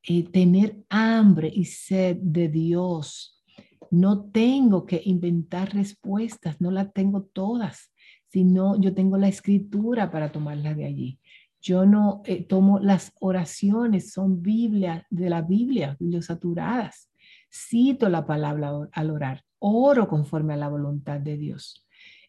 Eh, 0.06 0.24
tener 0.24 0.84
hambre 0.90 1.50
y 1.52 1.64
sed 1.64 2.18
de 2.20 2.48
Dios. 2.48 3.42
No 3.90 4.24
tengo 4.24 4.84
que 4.84 5.00
inventar 5.04 5.72
respuestas, 5.72 6.60
no 6.60 6.70
las 6.70 6.92
tengo 6.92 7.22
todas, 7.22 7.90
sino 8.28 8.78
yo 8.78 8.92
tengo 8.92 9.16
la 9.16 9.28
escritura 9.28 10.10
para 10.10 10.30
tomarlas 10.30 10.76
de 10.76 10.84
allí. 10.84 11.20
Yo 11.64 11.86
no 11.86 12.20
eh, 12.26 12.44
tomo 12.44 12.78
las 12.78 13.14
oraciones, 13.20 14.12
son 14.12 14.42
Biblia, 14.42 15.06
de 15.08 15.30
la 15.30 15.40
Biblia, 15.40 15.96
saturadas. 16.20 17.10
Cito 17.50 18.10
la 18.10 18.26
palabra 18.26 18.70
al 18.92 19.10
orar, 19.10 19.42
oro 19.60 20.06
conforme 20.06 20.52
a 20.52 20.58
la 20.58 20.68
voluntad 20.68 21.20
de 21.20 21.38
Dios. 21.38 21.86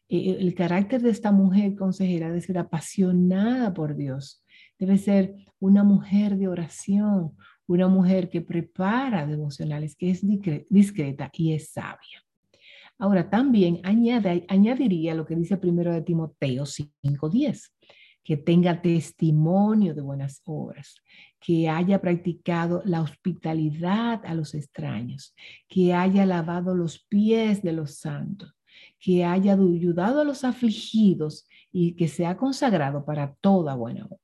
Eh, 0.08 0.38
el 0.40 0.56
carácter 0.56 1.02
de 1.02 1.10
esta 1.10 1.34
mujer 1.34 1.76
consejera 1.76 2.28
debe 2.28 2.40
ser 2.40 2.58
apasionada 2.58 3.74
por 3.74 3.98
Dios, 3.98 4.42
debe 4.80 4.98
ser 4.98 5.36
una 5.60 5.84
mujer 5.84 6.38
de 6.38 6.48
oración, 6.48 7.36
una 7.68 7.90
mujer 7.90 8.30
que 8.30 8.40
prepara 8.40 9.28
devocionales, 9.28 9.98
que 9.98 10.12
es 10.12 10.22
discreta 10.70 11.30
y 11.34 11.52
es 11.52 11.72
sabia. 11.72 12.24
Ahora 12.98 13.30
también 13.30 13.82
añade, 13.84 14.46
añadiría 14.48 15.14
lo 15.14 15.26
que 15.26 15.36
dice 15.36 15.58
primero 15.58 15.92
de 15.92 16.04
Timoteo 16.04 16.64
5.10 16.64 17.74
que 18.26 18.36
tenga 18.38 18.82
testimonio 18.82 19.94
de 19.94 20.02
buenas 20.02 20.42
obras, 20.46 20.96
que 21.40 21.70
haya 21.70 22.02
practicado 22.02 22.82
la 22.84 23.02
hospitalidad 23.02 24.26
a 24.26 24.34
los 24.34 24.56
extraños, 24.56 25.36
que 25.70 25.94
haya 25.94 26.26
lavado 26.26 26.76
los 26.76 27.06
pies 27.08 27.62
de 27.62 27.72
los 27.72 28.00
santos, 28.00 28.52
que 29.00 29.24
haya 29.24 29.54
ayudado 29.54 30.22
a 30.22 30.24
los 30.24 30.44
afligidos 30.44 31.48
y 31.72 31.94
que 31.94 32.08
sea 32.08 32.36
consagrado 32.36 33.06
para 33.06 33.36
toda 33.42 33.76
buena 33.76 34.06
obra. 34.06 34.20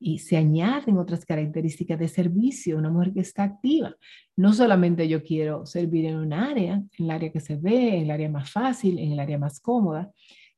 Y 0.00 0.18
se 0.18 0.36
añaden 0.36 0.98
otras 0.98 1.24
características 1.24 2.00
de 2.00 2.08
servicio, 2.08 2.76
una 2.76 2.90
mujer 2.90 3.12
que 3.12 3.20
está 3.20 3.44
activa. 3.44 3.94
No 4.34 4.52
solamente 4.52 5.06
yo 5.06 5.22
quiero 5.22 5.64
servir 5.64 6.06
en 6.06 6.16
un 6.16 6.32
área, 6.32 6.74
en 6.98 7.04
el 7.04 7.10
área 7.12 7.30
que 7.30 7.38
se 7.38 7.54
ve, 7.54 7.98
en 7.98 8.02
el 8.02 8.10
área 8.10 8.28
más 8.28 8.50
fácil, 8.50 8.98
en 8.98 9.12
el 9.12 9.20
área 9.20 9.38
más 9.38 9.60
cómoda, 9.60 10.10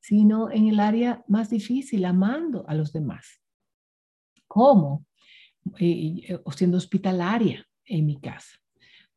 sino 0.04 0.50
en 0.50 0.68
el 0.68 0.80
área 0.80 1.24
más 1.28 1.48
difícil, 1.48 2.04
amando 2.04 2.68
a 2.68 2.74
los 2.74 2.92
demás. 2.92 3.40
¿Cómo? 4.46 5.06
Eh, 5.78 6.26
eh, 6.28 6.40
siendo 6.54 6.76
hospitalaria 6.76 7.66
en 7.86 8.04
mi 8.04 8.20
casa, 8.20 8.60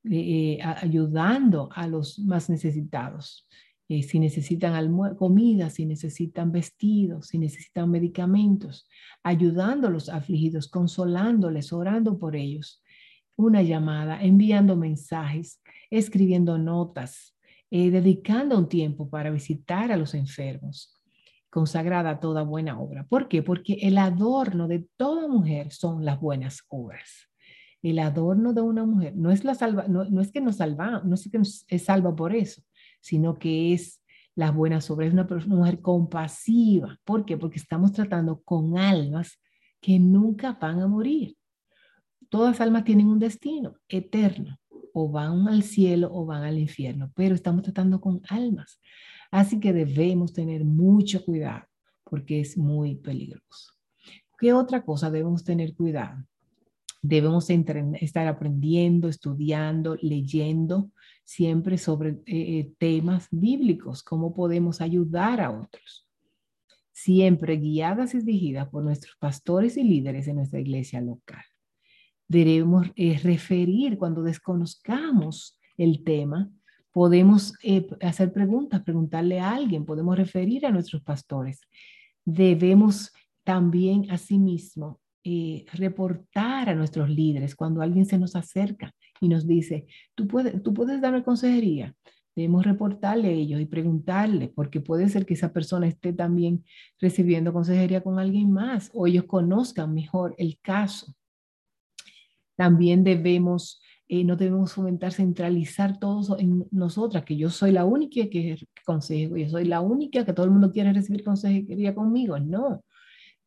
eh, 0.10 0.60
ayudando 0.64 1.68
a 1.74 1.88
los 1.88 2.20
más 2.20 2.50
necesitados. 2.50 3.46
si 3.90 4.20
necesitan 4.20 4.94
comida, 5.16 5.70
si 5.70 5.86
necesitan 5.86 6.52
vestidos, 6.52 7.28
si 7.28 7.38
necesitan 7.38 7.90
medicamentos, 7.90 8.88
ayudando 9.24 9.88
a 9.88 9.92
los 9.92 10.08
afligidos, 10.10 10.70
consolándoles, 10.70 11.74
orando 11.74 12.18
por 12.18 12.36
ellos. 12.36 12.82
Una 13.38 13.62
llamada, 13.62 14.22
enviando 14.22 14.76
mensajes, 14.76 15.62
escribiendo 15.90 16.58
notas, 16.58 17.37
eh, 17.70 17.92
dedicando 17.92 18.58
un 18.58 18.70
tiempo 18.70 19.10
para 19.10 19.30
visitar 19.30 19.92
a 19.92 19.98
los 19.98 20.14
enfermos, 20.14 20.98
consagrada 21.50 22.12
a 22.12 22.20
toda 22.20 22.44
buena 22.44 22.80
obra. 22.80 23.06
¿Por 23.06 23.28
qué? 23.28 23.44
Porque 23.44 23.74
el 23.82 23.98
adorno 23.98 24.68
de 24.68 24.88
toda 24.96 25.28
mujer 25.28 25.72
son 25.72 26.06
las 26.06 26.20
buenas 26.20 26.64
obras. 26.70 27.30
El 27.82 28.00
adorno 28.00 28.54
de 28.54 28.62
una 28.62 28.86
mujer 28.86 29.16
no 29.16 29.32
es, 29.32 29.44
la 29.44 29.54
salva, 29.54 29.88
no, 29.88 30.22
es 30.22 30.32
que 30.32 30.42
nos 30.42 30.58
salva, 30.58 31.02
no 31.04 31.16
es 31.16 31.30
que 31.30 31.38
nos 31.38 31.66
es 31.68 31.86
salva 31.86 32.16
por 32.16 32.36
eso, 32.36 32.62
sino 33.02 33.38
que 33.38 33.74
es 33.74 34.02
las 34.36 34.54
buenas 34.54 34.90
obras, 34.90 35.08
es 35.08 35.14
una, 35.14 35.28
una 35.30 35.56
mujer 35.56 35.82
compasiva. 35.82 36.98
¿Por 37.04 37.26
qué? 37.26 37.38
Porque 37.38 37.60
estamos 37.60 37.92
tratando 37.92 38.42
con 38.44 38.78
almas 38.78 39.42
que 39.82 40.00
nunca 40.00 40.54
van 40.54 40.80
a 40.80 40.88
morir. 40.88 41.36
Todas 42.30 42.62
almas 42.62 42.84
tienen 42.84 43.08
un 43.08 43.20
destino 43.20 43.76
eterno 43.88 44.58
o 45.00 45.08
van 45.08 45.48
al 45.48 45.62
cielo 45.62 46.10
o 46.12 46.26
van 46.26 46.42
al 46.42 46.58
infierno, 46.58 47.12
pero 47.14 47.36
estamos 47.36 47.62
tratando 47.62 48.02
con 48.02 48.20
almas. 48.30 48.82
Así 49.30 49.60
que 49.60 49.72
debemos 49.72 50.34
tener 50.34 50.66
mucho 50.66 51.24
cuidado 51.24 51.66
porque 52.04 52.40
es 52.40 52.58
muy 52.58 52.96
peligroso. 52.96 53.74
¿Qué 54.40 54.54
otra 54.54 54.84
cosa 54.84 55.12
debemos 55.12 55.44
tener 55.44 55.76
cuidado? 55.76 56.26
Debemos 57.04 57.48
estar 57.48 58.28
aprendiendo, 58.28 59.08
estudiando, 59.08 59.98
leyendo 60.02 60.90
siempre 61.24 61.78
sobre 61.78 62.10
eh, 62.10 62.60
eh, 62.60 62.74
temas 62.80 63.28
bíblicos, 63.30 64.02
cómo 64.02 64.34
podemos 64.34 64.82
ayudar 64.82 65.42
a 65.42 65.52
otros. 65.52 66.08
Siempre 66.92 67.58
guiadas 67.58 68.16
y 68.16 68.22
dirigidas 68.22 68.68
por 68.70 68.84
nuestros 68.84 69.16
pastores 69.18 69.78
y 69.78 69.84
líderes 69.84 70.28
en 70.28 70.38
nuestra 70.38 70.60
iglesia 70.60 71.02
local 71.02 71.44
debemos 72.28 72.88
eh, 72.96 73.20
referir 73.24 73.98
cuando 73.98 74.24
desconozcamos 74.24 75.60
el 75.78 76.04
tema. 76.04 76.50
Podemos 76.92 77.54
eh, 77.64 77.88
hacer 78.02 78.34
preguntas, 78.34 78.82
preguntarle 78.82 79.40
a 79.40 79.52
alguien, 79.52 79.86
podemos 79.86 80.18
referir 80.18 80.66
a 80.66 80.72
nuestros 80.72 81.02
pastores. 81.04 81.62
Debemos 82.26 83.14
también 83.44 84.10
asimismo 84.12 85.00
eh, 85.24 85.66
reportar 85.74 86.70
a 86.70 86.76
nuestros 86.76 87.10
líderes 87.10 87.56
cuando 87.56 87.82
alguien 87.82 88.06
se 88.06 88.18
nos 88.18 88.36
acerca 88.36 88.94
y 89.20 89.30
nos 89.30 89.46
dice, 89.46 89.86
tú 90.16 90.28
puedes, 90.28 90.62
tú 90.64 90.74
puedes 90.74 91.02
darme 91.02 91.24
consejería. 91.24 91.94
Debemos 92.36 92.66
reportarle 92.66 93.30
a 93.30 93.32
ellos 93.32 93.60
y 93.60 93.66
preguntarle, 93.66 94.50
porque 94.50 94.80
puede 94.80 95.10
ser 95.10 95.26
que 95.26 95.34
esa 95.34 95.52
persona 95.52 95.88
esté 95.88 96.14
también 96.14 96.64
recibiendo 97.00 97.52
consejería 97.52 98.02
con 98.02 98.20
alguien 98.20 98.52
más 98.52 98.92
o 98.94 99.08
ellos 99.08 99.24
conozcan 99.26 99.94
mejor 99.94 100.36
el 100.38 100.60
caso. 100.62 101.16
También 102.58 103.04
debemos, 103.06 103.82
eh, 104.10 104.26
no 104.26 104.36
debemos 104.36 104.74
fomentar, 104.74 105.14
centralizar 105.14 106.00
todo 106.00 106.38
en 106.40 106.66
nosotras, 106.72 107.24
que 107.24 107.38
yo 107.38 107.50
soy 107.50 107.72
la 107.72 107.86
única 107.86 108.28
que 108.30 108.58
consejo, 108.86 109.38
yo 109.38 109.48
soy 109.48 109.66
la 109.66 109.80
única 109.80 110.26
que 110.26 110.34
todo 110.34 110.46
el 110.46 110.52
mundo 110.52 110.72
quiere 110.72 110.92
recibir 110.92 111.24
consejería 111.24 111.96
conmigo. 111.96 112.38
No, 112.40 112.84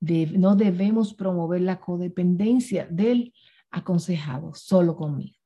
no 0.01 0.57
debemos 0.57 1.12
promover 1.12 1.61
la 1.61 1.81
codependencia 1.81 2.87
del 2.90 3.35
aconsejado 3.70 4.55
solo 4.55 4.96
conmigo. 4.96 5.37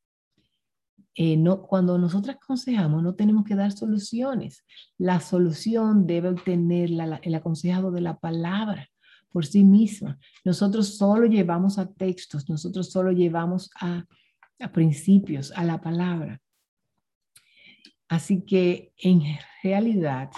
Eh, 1.17 1.37
no, 1.37 1.63
cuando 1.63 1.97
nosotros 1.97 2.37
aconsejamos, 2.37 3.03
no 3.03 3.15
tenemos 3.15 3.45
que 3.45 3.55
dar 3.55 3.73
soluciones. 3.73 4.65
La 4.99 5.21
solución 5.21 6.07
debe 6.07 6.29
obtener 6.29 6.91
el 7.23 7.35
aconsejado 7.35 7.93
de 7.93 8.01
la 8.01 8.19
palabra 8.19 8.89
por 9.35 9.45
sí 9.45 9.65
misma. 9.65 10.17
Nosotros 10.45 10.97
solo 10.97 11.27
llevamos 11.27 11.79
a 11.79 11.93
textos, 11.93 12.49
nosotros 12.49 12.91
solo 12.93 13.11
llevamos 13.11 13.71
a, 13.81 14.07
a 14.61 14.71
principios, 14.71 15.51
a 15.57 15.65
la 15.65 15.81
palabra. 15.81 16.41
Así 18.07 18.45
que 18.45 18.93
en 18.99 19.23
realidad 19.65 20.31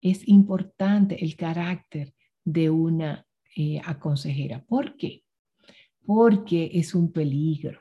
es 0.00 0.26
importante 0.26 1.24
el 1.24 1.36
carácter 1.36 2.12
de 2.44 2.70
una 2.70 3.24
eh, 3.54 3.80
aconsejera. 3.84 4.64
¿Por 4.64 4.96
qué? 4.96 5.22
Porque 6.04 6.72
es 6.74 6.96
un 6.96 7.12
peligro 7.12 7.78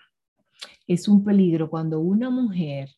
es 0.88 1.08
un 1.08 1.24
peligro 1.24 1.70
cuando 1.70 2.00
una 2.00 2.30
mujer 2.30 2.90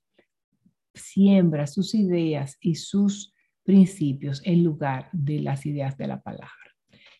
siembra 0.93 1.67
sus 1.67 1.93
ideas 1.93 2.57
y 2.59 2.75
sus 2.75 3.33
principios 3.63 4.41
en 4.45 4.63
lugar 4.63 5.09
de 5.11 5.39
las 5.39 5.65
ideas 5.65 5.97
de 5.97 6.07
la 6.07 6.21
palabra. 6.21 6.49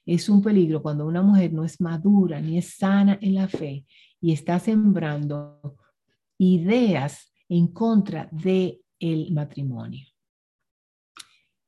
Es 0.06 0.30
un 0.30 0.42
peligro 0.42 0.82
cuando 0.82 1.06
una 1.06 1.22
mujer 1.22 1.52
no 1.54 1.64
es 1.64 1.82
madura 1.82 2.40
ni 2.40 2.58
es 2.58 2.76
sana 2.76 3.18
en 3.22 3.36
la 3.36 3.48
fe 3.48 3.86
y 4.22 4.34
está 4.34 4.60
sembrando 4.60 5.78
ideas 6.38 7.34
en 7.50 7.68
contra 7.68 8.30
de 8.32 8.82
el 9.00 9.32
matrimonio. 9.32 10.06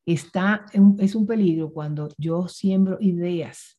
Está, 0.06 0.66
es 1.00 1.16
un 1.16 1.28
peligro 1.28 1.74
cuando 1.74 2.10
yo 2.18 2.48
siembro 2.48 2.98
ideas 3.02 3.78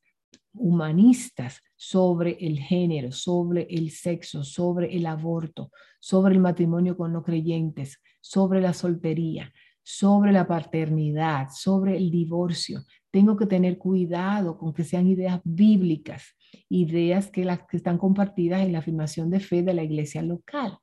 humanistas 0.52 1.62
sobre 1.76 2.36
el 2.40 2.58
género, 2.58 3.12
sobre 3.12 3.66
el 3.70 3.90
sexo, 3.90 4.42
sobre 4.42 4.94
el 4.94 5.06
aborto, 5.06 5.70
sobre 6.00 6.34
el 6.34 6.40
matrimonio 6.40 6.96
con 6.96 7.12
no 7.12 7.22
creyentes, 7.22 8.00
sobre 8.20 8.60
la 8.60 8.74
soltería, 8.74 9.52
sobre 9.82 10.32
la 10.32 10.46
paternidad, 10.46 11.48
sobre 11.50 11.96
el 11.96 12.10
divorcio. 12.10 12.82
Tengo 13.10 13.36
que 13.36 13.46
tener 13.46 13.78
cuidado 13.78 14.58
con 14.58 14.72
que 14.72 14.84
sean 14.84 15.06
ideas 15.06 15.40
bíblicas, 15.44 16.36
ideas 16.68 17.30
que, 17.30 17.44
las, 17.44 17.60
que 17.66 17.78
están 17.78 17.98
compartidas 17.98 18.62
en 18.62 18.72
la 18.72 18.80
afirmación 18.80 19.30
de 19.30 19.40
fe 19.40 19.62
de 19.62 19.74
la 19.74 19.82
iglesia 19.82 20.22
local. 20.22 20.78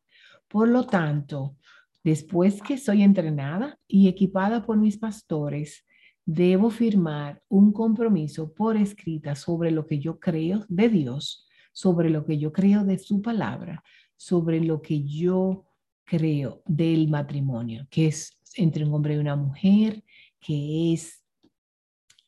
Por 0.48 0.68
lo 0.70 0.86
tanto, 0.86 1.58
después 2.04 2.62
que 2.62 2.78
soy 2.78 3.04
entrenada 3.04 3.78
y 3.88 4.08
equipada 4.08 4.66
por 4.66 4.78
mis 4.78 4.98
pastores, 4.98 5.86
debo 6.26 6.70
firmar 6.70 7.42
un 7.48 7.72
compromiso 7.72 8.54
por 8.54 8.78
escrita 8.78 9.36
sobre 9.36 9.72
lo 9.72 9.86
que 9.86 10.00
yo 10.00 10.20
creo 10.20 10.66
de 10.68 10.90
Dios, 10.90 11.48
sobre 11.72 12.10
lo 12.10 12.26
que 12.26 12.38
yo 12.38 12.52
creo 12.52 12.84
de 12.84 12.98
su 12.98 13.22
palabra, 13.22 13.84
sobre 14.16 14.60
lo 14.60 14.82
que 14.82 15.04
yo 15.04 15.66
creo 16.06 16.62
del 16.66 17.10
matrimonio, 17.10 17.86
que 17.90 18.08
es 18.08 18.40
entre 18.56 18.86
un 18.86 18.94
hombre 18.94 19.16
y 19.16 19.18
una 19.18 19.36
mujer, 19.36 20.04
que 20.40 20.94
es 20.94 21.25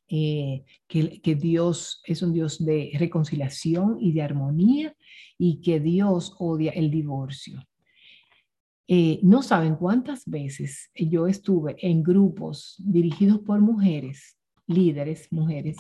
eh, 0.10 0.64
que, 0.88 1.36
Dios 1.36 2.02
es 2.06 2.22
un 2.22 2.34
Dios 2.34 2.64
de 2.64 2.92
reconciliación 2.98 3.98
y 4.00 4.14
de 4.14 4.22
armonía 4.22 4.96
y 5.38 5.62
que 5.62 5.80
Dios 5.80 6.36
odia 6.40 6.72
el 6.72 6.90
divorcio. 6.90 7.62
Eh, 8.88 9.20
no 9.22 9.44
saben 9.44 9.76
cuántas 9.76 10.26
veces 10.26 10.90
yo 10.96 11.28
estuve 11.28 11.76
en 11.82 12.04
grupos 12.04 12.76
dirigidos 12.80 13.40
por 13.40 13.60
mujeres, 13.60 14.38
líderes, 14.66 15.28
mujeres, 15.30 15.78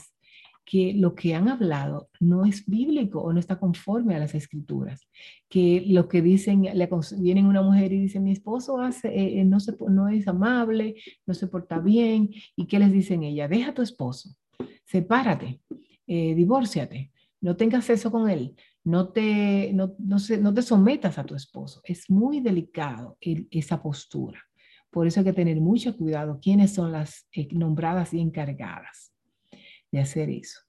que 0.67 0.93
lo 0.93 1.15
que 1.15 1.33
han 1.33 1.47
hablado 1.47 2.09
no 2.19 2.43
es 2.43 2.65
bíblico 2.65 3.21
o 3.21 3.31
no 3.31 3.39
está 3.39 3.57
conforme 3.57 4.15
a 4.15 4.19
las 4.19 4.35
escrituras, 4.35 5.07
que 5.47 5.85
lo 5.87 6.09
que 6.09 6.21
dicen, 6.21 6.63
le 6.63 6.89
vienen 7.19 7.45
una 7.45 7.61
mujer 7.61 7.93
y 7.93 8.01
dice, 8.01 8.19
mi 8.19 8.33
esposo 8.33 8.77
eh, 8.83 8.91
eh, 9.05 9.45
no 9.45 10.09
es 10.09 10.27
amable, 10.27 10.95
no 11.25 11.33
se 11.33 11.47
porta 11.47 11.79
bien, 11.79 12.31
y 12.57 12.65
¿qué 12.65 12.79
les 12.79 12.91
dicen 12.91 13.23
ella? 13.23 13.47
Deja 13.47 13.69
a 13.69 13.73
tu 13.73 13.81
esposo, 13.81 14.35
sepárate, 14.83 15.61
eh, 16.05 16.35
divórciate, 16.35 17.13
no 17.39 17.55
tengas 17.55 17.89
eso 17.89 18.11
con 18.11 18.29
él, 18.29 18.53
no 18.83 19.07
te, 19.07 19.71
no, 19.71 19.95
no, 19.99 20.53
te 20.53 20.61
sometas 20.61 21.17
a 21.17 21.25
tu 21.25 21.35
esposo. 21.35 21.79
Es 21.85 22.09
muy 22.09 22.41
delicado 22.41 23.17
esa 23.21 23.81
postura. 23.81 24.41
Por 24.89 25.07
eso 25.07 25.19
hay 25.21 25.25
que 25.25 25.33
tener 25.33 25.61
mucho 25.61 25.95
cuidado 25.95 26.39
quiénes 26.41 26.73
son 26.73 26.91
las 26.91 27.27
eh, 27.31 27.47
nombradas 27.51 28.13
y 28.13 28.19
encargadas 28.19 29.06
de 29.91 29.99
hacer 29.99 30.29
eso. 30.29 30.59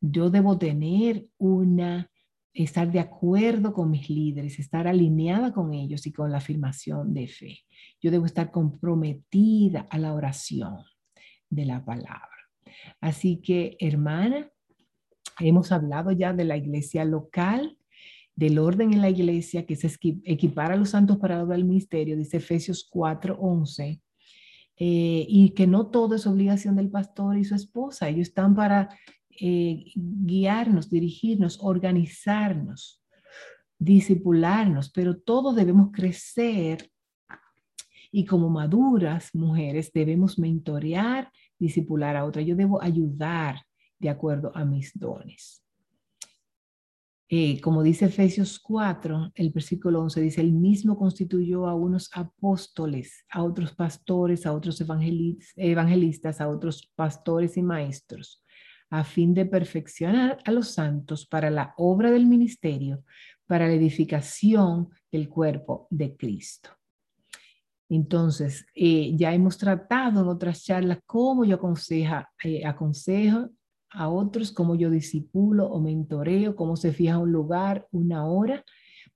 Yo 0.00 0.30
debo 0.30 0.58
tener 0.58 1.26
una, 1.38 2.10
estar 2.52 2.90
de 2.90 3.00
acuerdo 3.00 3.72
con 3.72 3.90
mis 3.90 4.10
líderes, 4.10 4.58
estar 4.58 4.86
alineada 4.86 5.52
con 5.52 5.72
ellos 5.72 6.06
y 6.06 6.12
con 6.12 6.30
la 6.30 6.38
afirmación 6.38 7.14
de 7.14 7.28
fe. 7.28 7.58
Yo 8.00 8.10
debo 8.10 8.26
estar 8.26 8.50
comprometida 8.50 9.86
a 9.90 9.98
la 9.98 10.14
oración 10.14 10.78
de 11.48 11.66
la 11.66 11.84
palabra. 11.84 12.28
Así 13.00 13.36
que, 13.36 13.76
hermana, 13.78 14.52
Hemos 15.40 15.72
hablado 15.72 16.12
ya 16.12 16.32
de 16.32 16.44
la 16.44 16.56
iglesia 16.56 17.04
local, 17.04 17.76
del 18.34 18.58
orden 18.58 18.92
en 18.92 19.00
la 19.00 19.10
iglesia, 19.10 19.66
que 19.66 19.74
es 19.74 19.98
equipar 20.24 20.72
a 20.72 20.76
los 20.76 20.90
santos 20.90 21.18
para 21.18 21.42
obra 21.42 21.56
del 21.56 21.64
ministerio, 21.64 22.16
dice 22.16 22.38
Efesios 22.38 22.88
4, 22.90 23.36
11, 23.38 24.00
eh, 24.84 25.26
y 25.28 25.50
que 25.50 25.68
no 25.68 25.86
todo 25.86 26.16
es 26.16 26.26
obligación 26.26 26.74
del 26.74 26.90
pastor 26.90 27.38
y 27.38 27.44
su 27.44 27.54
esposa, 27.54 28.08
ellos 28.08 28.26
están 28.26 28.56
para 28.56 28.88
eh, 29.30 29.84
guiarnos, 29.94 30.90
dirigirnos, 30.90 31.60
organizarnos, 31.62 33.00
disipularnos, 33.78 34.90
pero 34.90 35.16
todos 35.16 35.54
debemos 35.54 35.92
crecer 35.92 36.90
y 38.10 38.24
como 38.24 38.50
maduras 38.50 39.32
mujeres 39.36 39.92
debemos 39.92 40.36
mentorear, 40.36 41.30
disipular 41.60 42.16
a 42.16 42.24
otra. 42.24 42.42
Yo 42.42 42.56
debo 42.56 42.82
ayudar 42.82 43.62
de 44.00 44.10
acuerdo 44.10 44.50
a 44.52 44.64
mis 44.64 44.98
dones. 44.98 45.61
Eh, 47.34 47.62
como 47.62 47.82
dice 47.82 48.04
Efesios 48.04 48.60
4, 48.60 49.32
el 49.34 49.52
versículo 49.52 50.02
11 50.02 50.20
dice, 50.20 50.40
el 50.42 50.52
mismo 50.52 50.98
constituyó 50.98 51.66
a 51.66 51.74
unos 51.74 52.10
apóstoles, 52.12 53.24
a 53.30 53.42
otros 53.42 53.74
pastores, 53.74 54.44
a 54.44 54.52
otros 54.52 54.82
evangelistas, 55.56 56.42
a 56.42 56.48
otros 56.50 56.92
pastores 56.94 57.56
y 57.56 57.62
maestros, 57.62 58.44
a 58.90 59.02
fin 59.02 59.32
de 59.32 59.46
perfeccionar 59.46 60.40
a 60.44 60.52
los 60.52 60.72
santos 60.72 61.26
para 61.26 61.48
la 61.48 61.72
obra 61.78 62.10
del 62.10 62.26
ministerio, 62.26 63.02
para 63.46 63.66
la 63.66 63.72
edificación 63.72 64.90
del 65.10 65.30
cuerpo 65.30 65.86
de 65.88 66.14
Cristo. 66.14 66.68
Entonces, 67.88 68.66
eh, 68.74 69.16
ya 69.16 69.32
hemos 69.32 69.56
tratado 69.56 70.20
en 70.20 70.28
otras 70.28 70.64
charlas 70.64 70.98
cómo 71.06 71.46
yo 71.46 71.56
aconseja, 71.56 72.30
eh, 72.44 72.66
aconsejo 72.66 73.48
a 73.92 74.08
otros, 74.08 74.52
cómo 74.52 74.74
yo 74.74 74.90
disipulo 74.90 75.66
o 75.66 75.80
mentoreo, 75.80 76.56
cómo 76.56 76.76
se 76.76 76.92
fija 76.92 77.18
un 77.18 77.32
lugar, 77.32 77.86
una 77.90 78.26
hora. 78.26 78.64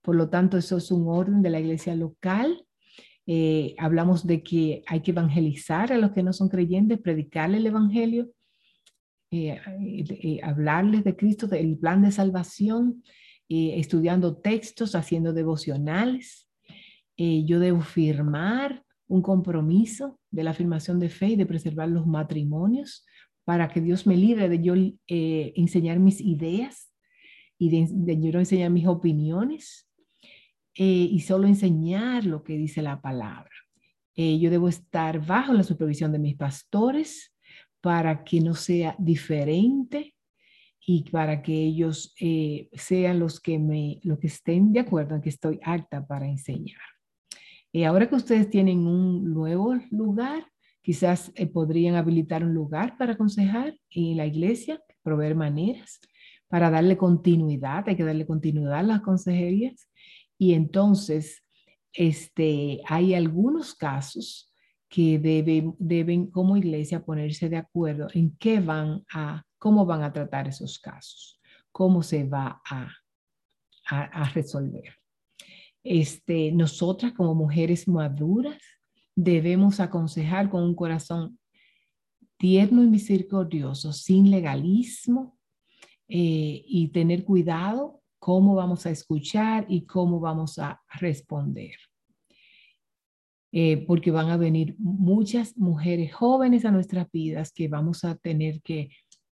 Por 0.01 0.15
lo 0.15 0.29
tanto, 0.29 0.57
eso 0.57 0.77
es 0.77 0.91
un 0.91 1.07
orden 1.07 1.41
de 1.41 1.49
la 1.49 1.59
iglesia 1.59 1.95
local. 1.95 2.65
Eh, 3.25 3.75
hablamos 3.77 4.25
de 4.25 4.41
que 4.41 4.83
hay 4.87 5.01
que 5.01 5.11
evangelizar 5.11 5.91
a 5.91 5.97
los 5.97 6.11
que 6.11 6.23
no 6.23 6.31
son 6.31 6.47
creyentes, 6.47 6.99
predicarles 6.99 7.59
el 7.59 7.67
evangelio, 7.67 8.31
eh, 9.31 9.59
eh, 9.81 10.39
hablarles 10.43 11.03
de 11.03 11.15
Cristo, 11.15 11.47
del 11.47 11.77
plan 11.77 12.01
de 12.01 12.11
salvación, 12.11 13.03
estudiando 13.49 14.37
textos, 14.37 14.93
haciendo 14.93 15.31
devocionales. 15.31 16.49
yo 17.17 17.59
debo 17.59 17.81
firmar 17.81 18.83
un 19.07 19.21
compromiso 19.21 20.19
de 20.31 20.43
la 20.43 20.51
afirmación 20.51 20.99
de 20.99 21.09
fe 21.09 21.29
y 21.29 21.35
de 21.37 21.45
preservar 21.45 21.87
los 21.87 22.05
matrimonios 22.05 23.05
para 23.47 23.69
que 23.69 23.79
Dios 23.79 24.05
me 24.05 24.17
libre 24.17 24.49
de 24.49 24.61
yo 24.61 24.73
eh, 24.75 25.53
enseñar 25.55 25.99
mis 25.99 26.19
ideas 26.19 26.91
y 27.57 27.69
de, 27.69 28.19
yo 28.19 28.39
enseñar 28.39 28.71
mis 28.71 28.87
opiniones 28.87 29.89
eh, 30.75 30.83
y 30.83 31.21
solo 31.21 31.47
enseñar 31.47 32.25
lo 32.25 32.43
que 32.43 32.57
dice 32.57 32.81
la 32.81 33.01
palabra. 33.01 33.49
Eh, 34.15 34.37
yo 34.37 34.49
debo 34.49 34.67
estar 34.67 35.25
bajo 35.25 35.53
la 35.53 35.63
supervisión 35.63 36.11
de 36.11 36.19
mis 36.19 36.35
pastores 36.35 37.33
para 37.79 38.25
que 38.25 38.41
no 38.41 38.53
sea 38.53 38.97
diferente 38.99 40.13
y 40.85 41.09
para 41.09 41.41
que 41.41 41.53
ellos 41.53 42.13
eh, 42.19 42.67
sean 42.73 43.17
los 43.17 43.39
que, 43.39 43.59
me, 43.59 44.01
los 44.03 44.19
que 44.19 44.27
estén 44.27 44.73
de 44.73 44.81
acuerdo 44.81 45.15
en 45.15 45.21
que 45.21 45.29
estoy 45.29 45.57
apta 45.63 46.05
para 46.05 46.27
enseñar. 46.27 46.81
Y 47.71 47.85
ahora 47.85 48.09
que 48.09 48.15
ustedes 48.15 48.49
tienen 48.49 48.85
un 48.85 49.33
nuevo 49.33 49.73
lugar, 49.89 50.51
quizás 50.87 51.33
eh, 51.35 51.47
podrían 51.47 51.95
habilitar 51.95 52.45
un 52.45 52.53
lugar 52.53 52.97
para 52.97 53.11
aconsejar 53.11 53.77
en 53.89 54.15
la 54.15 54.25
iglesia, 54.25 54.81
proveer 55.03 55.35
maneras 55.35 55.99
para 56.47 56.69
darle 56.69 56.95
continuidad, 56.95 57.83
hay 57.89 57.97
que 57.97 58.05
darle 58.05 58.25
continuidad 58.25 58.75
a 58.75 58.83
las 58.83 59.01
consejerías. 59.01 59.89
Y 60.37 60.53
entonces, 60.53 61.43
este, 61.91 62.79
hay 62.85 63.15
algunos 63.15 63.75
casos 63.75 64.53
que 64.87 65.19
deben, 65.19 65.75
deben 65.77 66.27
como 66.27 66.55
iglesia 66.55 67.03
ponerse 67.03 67.49
de 67.49 67.57
acuerdo 67.57 68.07
en 68.13 68.37
qué 68.37 68.61
van 68.61 69.03
a, 69.11 69.43
cómo 69.57 69.85
van 69.85 70.03
a 70.03 70.13
tratar 70.13 70.47
esos 70.47 70.79
casos, 70.79 71.41
cómo 71.73 72.01
se 72.01 72.23
va 72.23 72.61
a, 72.63 72.89
a, 73.89 74.29
resolver. 74.29 74.95
Este, 75.83 76.49
nosotras 76.53 77.11
como 77.11 77.35
mujeres 77.35 77.89
maduras 77.89 78.76
debemos 79.17 79.79
aconsejar 79.79 80.47
con 80.47 80.63
un 80.63 80.75
corazón 80.75 81.39
tierno 82.37 82.83
y 82.83 82.87
misericordioso, 82.87 83.91
sin 83.91 84.29
legalismo 84.29 85.37
eh, 86.07 86.63
y 86.67 86.89
tener 86.89 87.25
cuidado 87.25 88.03
cómo 88.19 88.53
vamos 88.53 88.85
a 88.85 88.91
escuchar 88.91 89.65
y 89.67 89.85
cómo 89.85 90.19
vamos 90.19 90.59
a 90.59 90.81
responder. 90.99 91.75
Eh, 93.51 93.85
porque 93.87 94.11
van 94.11 94.29
a 94.29 94.37
venir 94.37 94.75
muchas 94.77 95.57
mujeres 95.57 96.13
jóvenes 96.13 96.63
a 96.63 96.71
nuestras 96.71 97.09
vidas 97.11 97.51
que 97.51 97.67
vamos 97.67 98.03
a 98.03 98.15
tener 98.15 98.61
que 98.61 98.89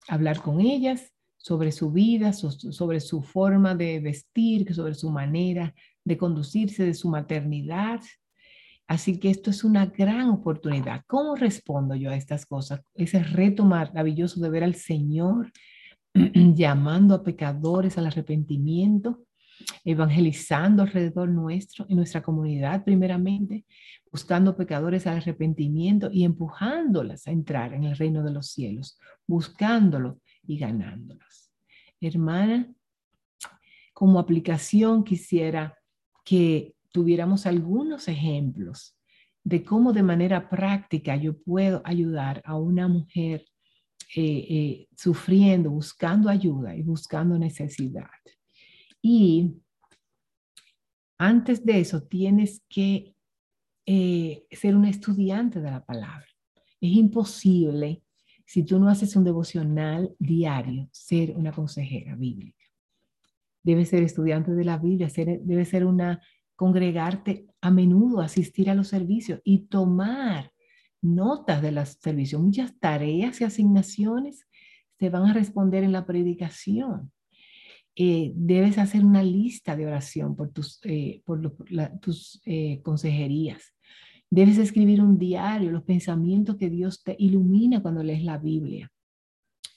hablar 0.09 0.43
con 0.43 0.61
ellas 0.61 1.11
sobre 1.39 1.73
su 1.73 1.91
vida, 1.91 2.35
sobre 2.35 3.01
su 3.01 3.23
forma 3.23 3.75
de 3.75 3.99
vestir, 4.01 4.75
sobre 4.75 4.95
su 4.95 5.11
manera 5.11 5.75
de 6.05 6.19
conducirse, 6.19 6.85
de 6.85 6.93
su 6.93 7.09
maternidad. 7.09 8.01
Así 8.91 9.21
que 9.21 9.31
esto 9.31 9.51
es 9.51 9.63
una 9.63 9.87
gran 9.87 10.31
oportunidad. 10.31 11.05
¿Cómo 11.07 11.37
respondo 11.37 11.95
yo 11.95 12.11
a 12.11 12.17
estas 12.17 12.45
cosas? 12.45 12.81
Ese 12.97 13.23
reto 13.23 13.65
maravilloso 13.65 14.41
de 14.41 14.51
ver 14.51 14.65
al 14.65 14.75
Señor 14.75 15.53
llamando 16.13 17.15
a 17.15 17.23
pecadores 17.23 17.99
al 17.99 18.09
arrepentimiento, 18.09 19.23
evangelizando 19.85 20.83
alrededor 20.83 21.29
nuestro, 21.29 21.87
en 21.89 21.99
nuestra 21.99 22.21
comunidad 22.21 22.83
primeramente, 22.83 23.65
buscando 24.11 24.57
pecadores 24.57 25.07
al 25.07 25.19
arrepentimiento 25.19 26.11
y 26.13 26.25
empujándolas 26.25 27.29
a 27.29 27.31
entrar 27.31 27.73
en 27.75 27.85
el 27.85 27.97
reino 27.97 28.25
de 28.25 28.33
los 28.33 28.49
cielos, 28.49 28.99
buscándolo 29.25 30.19
y 30.43 30.59
ganándolas. 30.59 31.53
Hermana, 32.01 32.69
como 33.93 34.19
aplicación 34.19 35.05
quisiera 35.05 35.79
que 36.25 36.75
tuviéramos 36.93 37.47
algunos 37.47 38.09
ejemplos 38.09 38.97
de 39.43 39.65
cómo 39.65 39.93
de 39.93 40.03
manera 40.03 40.49
práctica 40.49 41.17
yo 41.17 41.39
puedo 41.39 41.81
ayudar 41.85 42.43
a 42.45 42.57
una 42.57 42.89
mujer 42.89 43.45
eh, 44.17 44.47
eh, 44.49 44.89
sufriendo, 44.97 45.71
buscando 45.71 46.29
ayuda 46.29 46.75
y 46.75 46.83
buscando 46.83 47.39
necesidad. 47.39 48.11
Y 49.01 49.55
antes 51.19 51.65
de 51.65 51.81
eso 51.81 52.03
tienes 52.03 52.63
que 52.69 53.15
eh, 53.87 54.47
ser 54.51 54.77
un 54.77 54.85
estudiante 54.85 55.61
de 55.61 55.71
la 55.71 55.85
palabra. 55.85 56.27
Es 56.81 56.93
imposible, 56.93 58.03
si 58.47 58.65
tú 58.65 58.79
no 58.79 58.89
haces 58.89 59.15
un 59.17 59.25
devocional 59.25 60.15
diario, 60.19 60.89
ser 60.93 61.37
una 61.37 61.53
consejera 61.53 62.17
bíblica. 62.17 62.65
Debes 63.63 63.91
ser 63.91 64.03
estudiante 64.03 64.53
de 64.53 64.65
la 64.65 64.79
Biblia, 64.79 65.09
ser, 65.09 65.41
debe 65.43 65.65
ser 65.65 65.85
una 65.85 66.21
congregarte 66.61 67.47
a 67.63 67.71
menudo, 67.71 68.21
asistir 68.21 68.69
a 68.69 68.75
los 68.75 68.89
servicios 68.89 69.41
y 69.45 69.61
tomar 69.61 70.53
notas 71.01 71.63
de 71.63 71.73
los 71.73 71.97
servicios. 72.03 72.43
Muchas 72.43 72.79
tareas 72.79 73.41
y 73.41 73.45
asignaciones 73.45 74.47
se 74.99 75.09
van 75.09 75.25
a 75.25 75.33
responder 75.33 75.85
en 75.85 75.93
la 75.93 76.05
predicación. 76.05 77.13
Eh, 77.97 78.33
debes 78.35 78.77
hacer 78.77 79.07
una 79.07 79.23
lista 79.23 79.75
de 79.75 79.87
oración 79.87 80.37
por 80.37 80.51
tus, 80.53 80.81
eh, 80.85 81.23
por 81.25 81.41
tus 81.99 82.43
eh, 82.45 82.83
consejerías. 82.83 83.75
Debes 84.29 84.59
escribir 84.59 85.01
un 85.01 85.17
diario, 85.17 85.71
los 85.71 85.85
pensamientos 85.85 86.59
que 86.59 86.69
Dios 86.69 87.03
te 87.03 87.17
ilumina 87.19 87.81
cuando 87.81 88.03
lees 88.03 88.23
la 88.23 88.37
Biblia. 88.37 88.93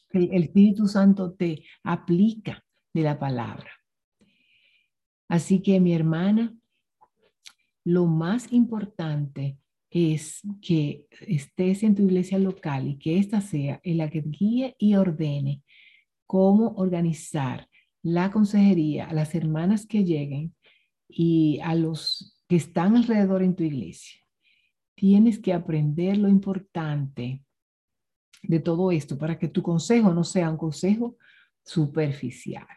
El, 0.10 0.34
el 0.34 0.44
Espíritu 0.44 0.90
Santo 0.90 1.32
te 1.32 1.64
aplica 1.82 2.62
de 2.94 3.04
la 3.04 3.18
palabra. 3.18 3.72
Así 5.30 5.62
que 5.62 5.80
mi 5.80 5.94
hermana, 5.94 6.54
lo 7.84 8.06
más 8.06 8.52
importante 8.52 9.58
es 9.90 10.42
que 10.62 11.06
estés 11.28 11.84
en 11.84 11.96
tu 11.96 12.04
iglesia 12.04 12.40
local 12.40 12.88
y 12.88 12.98
que 12.98 13.20
ésta 13.20 13.42
sea 13.42 13.80
en 13.84 13.98
la 13.98 14.10
que 14.10 14.24
guíe 14.26 14.76
y 14.80 14.96
ordene 14.96 15.62
cómo 16.26 16.74
organizar 16.78 17.70
la 18.02 18.32
consejería 18.32 19.08
a 19.08 19.14
las 19.14 19.36
hermanas 19.36 19.86
que 19.86 20.04
lleguen 20.04 20.56
y 21.08 21.60
a 21.62 21.76
los 21.76 22.42
que 22.48 22.56
están 22.56 22.98
alrededor 22.98 23.44
en 23.44 23.56
tu 23.56 23.64
iglesia. 23.64 24.20
Tienes 24.96 25.40
que 25.40 25.54
aprender 25.54 26.18
lo 26.18 26.28
importante 26.28 27.44
de 28.42 28.60
todo 28.60 28.92
esto 28.92 29.18
para 29.18 29.38
que 29.38 29.48
tu 29.48 29.62
consejo 29.62 30.14
no 30.14 30.24
sea 30.24 30.50
un 30.50 30.58
consejo 30.58 31.18
superficial. 31.64 32.68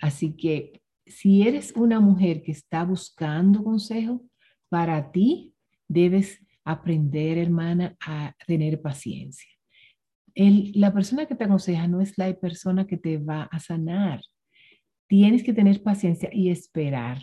Así 0.00 0.34
que 0.34 0.81
si 1.06 1.46
eres 1.46 1.72
una 1.76 2.00
mujer 2.00 2.42
que 2.42 2.52
está 2.52 2.84
buscando 2.84 3.62
consejo, 3.62 4.22
para 4.68 5.10
ti 5.10 5.52
debes 5.88 6.40
aprender, 6.64 7.38
hermana, 7.38 7.96
a 8.06 8.34
tener 8.46 8.80
paciencia. 8.80 9.48
la 10.34 10.92
persona 10.94 11.26
que 11.26 11.34
te 11.34 11.44
aconseja 11.44 11.86
no 11.88 12.00
es 12.00 12.16
la 12.16 12.32
persona 12.34 12.86
que 12.86 12.96
te 12.96 13.18
va 13.18 13.42
a 13.42 13.58
sanar. 13.58 14.20
Tienes 15.06 15.42
que 15.42 15.52
tener 15.52 15.82
paciencia 15.82 16.30
y 16.32 16.48
esperar. 16.48 17.18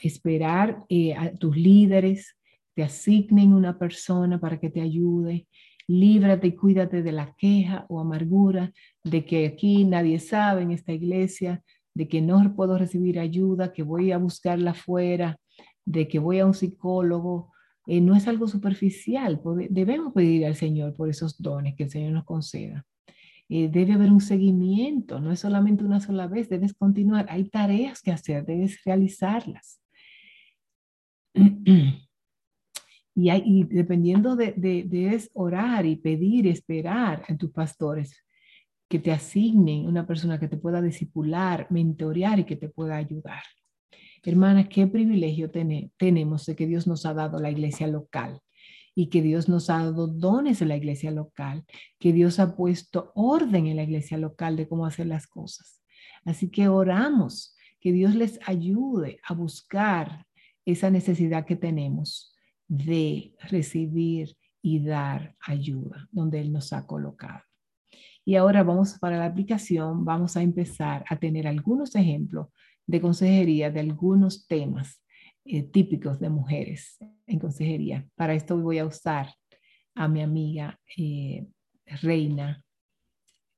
Esperar 0.00 0.84
eh, 0.88 1.14
a 1.14 1.34
tus 1.34 1.56
líderes, 1.56 2.36
te 2.74 2.84
asignen 2.84 3.54
una 3.54 3.78
persona 3.78 4.38
para 4.38 4.60
que 4.60 4.70
te 4.70 4.82
ayude. 4.82 5.48
Líbrate 5.88 6.48
y 6.48 6.54
cuídate 6.54 7.02
de 7.02 7.12
la 7.12 7.34
queja 7.36 7.86
o 7.88 7.98
amargura 7.98 8.72
de 9.02 9.24
que 9.24 9.46
aquí 9.46 9.84
nadie 9.84 10.18
sabe 10.18 10.62
en 10.62 10.72
esta 10.72 10.92
iglesia, 10.92 11.64
de 11.96 12.08
que 12.08 12.20
no 12.20 12.54
puedo 12.54 12.76
recibir 12.76 13.18
ayuda, 13.18 13.72
que 13.72 13.82
voy 13.82 14.12
a 14.12 14.18
buscarla 14.18 14.72
afuera, 14.72 15.40
de 15.86 16.06
que 16.06 16.18
voy 16.18 16.40
a 16.40 16.46
un 16.46 16.52
psicólogo, 16.52 17.54
eh, 17.86 18.02
no 18.02 18.14
es 18.14 18.28
algo 18.28 18.48
superficial. 18.48 19.40
Debemos 19.70 20.12
pedir 20.12 20.44
al 20.44 20.56
Señor 20.56 20.94
por 20.94 21.08
esos 21.08 21.40
dones 21.40 21.74
que 21.74 21.84
el 21.84 21.90
Señor 21.90 22.12
nos 22.12 22.24
conceda. 22.24 22.84
Eh, 23.48 23.70
debe 23.70 23.94
haber 23.94 24.12
un 24.12 24.20
seguimiento, 24.20 25.20
no 25.20 25.32
es 25.32 25.40
solamente 25.40 25.84
una 25.84 26.00
sola 26.00 26.26
vez, 26.26 26.50
debes 26.50 26.74
continuar. 26.74 27.24
Hay 27.30 27.48
tareas 27.48 28.02
que 28.02 28.12
hacer, 28.12 28.44
debes 28.44 28.84
realizarlas. 28.84 29.80
Y, 33.18 33.64
dependiendo 33.64 34.36
de, 34.36 34.52
de, 34.58 34.84
debes 34.86 35.30
orar 35.32 35.86
y 35.86 35.96
pedir, 35.96 36.46
esperar 36.46 37.22
a 37.26 37.34
tus 37.34 37.50
pastores 37.50 38.25
que 38.88 38.98
te 38.98 39.12
asignen 39.12 39.86
una 39.86 40.06
persona 40.06 40.38
que 40.38 40.48
te 40.48 40.56
pueda 40.56 40.80
discipular, 40.80 41.66
mentorear 41.70 42.38
y 42.38 42.44
que 42.44 42.56
te 42.56 42.68
pueda 42.68 42.96
ayudar. 42.96 43.42
Hermanas, 44.22 44.68
qué 44.68 44.86
privilegio 44.86 45.50
tenemos 45.50 46.46
de 46.46 46.56
que 46.56 46.66
Dios 46.66 46.86
nos 46.86 47.06
ha 47.06 47.14
dado 47.14 47.38
la 47.38 47.50
iglesia 47.50 47.86
local 47.86 48.40
y 48.94 49.08
que 49.08 49.22
Dios 49.22 49.48
nos 49.48 49.70
ha 49.70 49.78
dado 49.78 50.06
dones 50.06 50.62
en 50.62 50.68
la 50.68 50.76
iglesia 50.76 51.10
local, 51.10 51.64
que 51.98 52.12
Dios 52.12 52.40
ha 52.40 52.56
puesto 52.56 53.12
orden 53.14 53.66
en 53.66 53.76
la 53.76 53.82
iglesia 53.82 54.16
local 54.18 54.56
de 54.56 54.66
cómo 54.68 54.86
hacer 54.86 55.06
las 55.06 55.26
cosas. 55.26 55.82
Así 56.24 56.50
que 56.50 56.68
oramos 56.68 57.54
que 57.78 57.92
Dios 57.92 58.14
les 58.14 58.40
ayude 58.46 59.20
a 59.22 59.34
buscar 59.34 60.26
esa 60.64 60.90
necesidad 60.90 61.44
que 61.44 61.56
tenemos 61.56 62.34
de 62.66 63.34
recibir 63.50 64.36
y 64.60 64.80
dar 64.80 65.36
ayuda 65.40 66.08
donde 66.10 66.40
Él 66.40 66.52
nos 66.52 66.72
ha 66.72 66.86
colocado. 66.86 67.42
Y 68.28 68.34
ahora 68.34 68.64
vamos 68.64 68.98
para 68.98 69.18
la 69.18 69.26
aplicación, 69.26 70.04
vamos 70.04 70.36
a 70.36 70.42
empezar 70.42 71.04
a 71.08 71.16
tener 71.16 71.46
algunos 71.46 71.94
ejemplos 71.94 72.48
de 72.84 73.00
consejería 73.00 73.70
de 73.70 73.78
algunos 73.78 74.48
temas 74.48 75.00
eh, 75.44 75.62
típicos 75.62 76.18
de 76.18 76.28
mujeres 76.28 76.98
en 77.28 77.38
consejería. 77.38 78.04
Para 78.16 78.34
esto 78.34 78.58
voy 78.58 78.78
a 78.78 78.84
usar 78.84 79.32
a 79.94 80.08
mi 80.08 80.22
amiga 80.22 80.80
eh, 80.96 81.46
Reina 82.02 82.64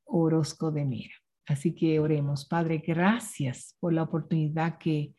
Orozco 0.04 0.70
de 0.70 0.84
Mera. 0.84 1.14
Así 1.46 1.74
que 1.74 1.98
oremos, 1.98 2.44
Padre, 2.44 2.82
gracias 2.86 3.74
por 3.80 3.94
la 3.94 4.02
oportunidad 4.02 4.76
que 4.76 5.14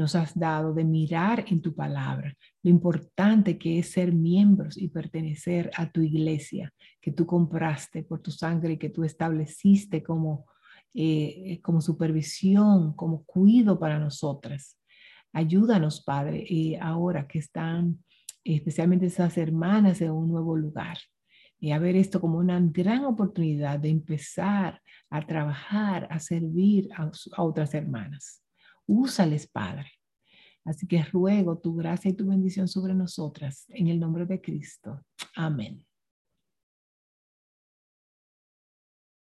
nos 0.00 0.14
has 0.14 0.32
dado 0.34 0.72
de 0.72 0.82
mirar 0.82 1.44
en 1.48 1.60
tu 1.60 1.74
palabra, 1.74 2.34
lo 2.62 2.70
importante 2.70 3.58
que 3.58 3.78
es 3.78 3.90
ser 3.90 4.14
miembros 4.14 4.78
y 4.78 4.88
pertenecer 4.88 5.70
a 5.76 5.90
tu 5.90 6.00
iglesia 6.00 6.72
que 7.02 7.12
tú 7.12 7.26
compraste 7.26 8.02
por 8.02 8.20
tu 8.22 8.30
sangre 8.30 8.72
y 8.72 8.78
que 8.78 8.88
tú 8.88 9.04
estableciste 9.04 10.02
como, 10.02 10.46
eh, 10.94 11.60
como 11.62 11.82
supervisión, 11.82 12.94
como 12.94 13.24
cuido 13.24 13.78
para 13.78 13.98
nosotras. 13.98 14.78
Ayúdanos, 15.34 16.02
Padre, 16.02 16.46
ahora 16.80 17.28
que 17.28 17.38
están 17.38 18.02
especialmente 18.42 19.04
esas 19.04 19.36
hermanas 19.36 20.00
en 20.00 20.12
un 20.12 20.28
nuevo 20.30 20.56
lugar. 20.56 20.96
Y 21.58 21.72
a 21.72 21.78
ver 21.78 21.94
esto 21.94 22.22
como 22.22 22.38
una 22.38 22.58
gran 22.58 23.04
oportunidad 23.04 23.78
de 23.78 23.90
empezar 23.90 24.80
a 25.10 25.26
trabajar, 25.26 26.08
a 26.10 26.18
servir 26.18 26.88
a 26.96 27.42
otras 27.42 27.74
hermanas. 27.74 28.42
Úsales, 28.92 29.46
Padre. 29.46 29.92
Así 30.64 30.88
que 30.88 31.04
ruego 31.04 31.58
tu 31.58 31.76
gracia 31.76 32.10
y 32.10 32.14
tu 32.14 32.26
bendición 32.26 32.66
sobre 32.66 32.92
nosotras 32.92 33.66
en 33.68 33.86
el 33.86 34.00
nombre 34.00 34.26
de 34.26 34.40
Cristo. 34.40 35.00
Amén. 35.36 35.86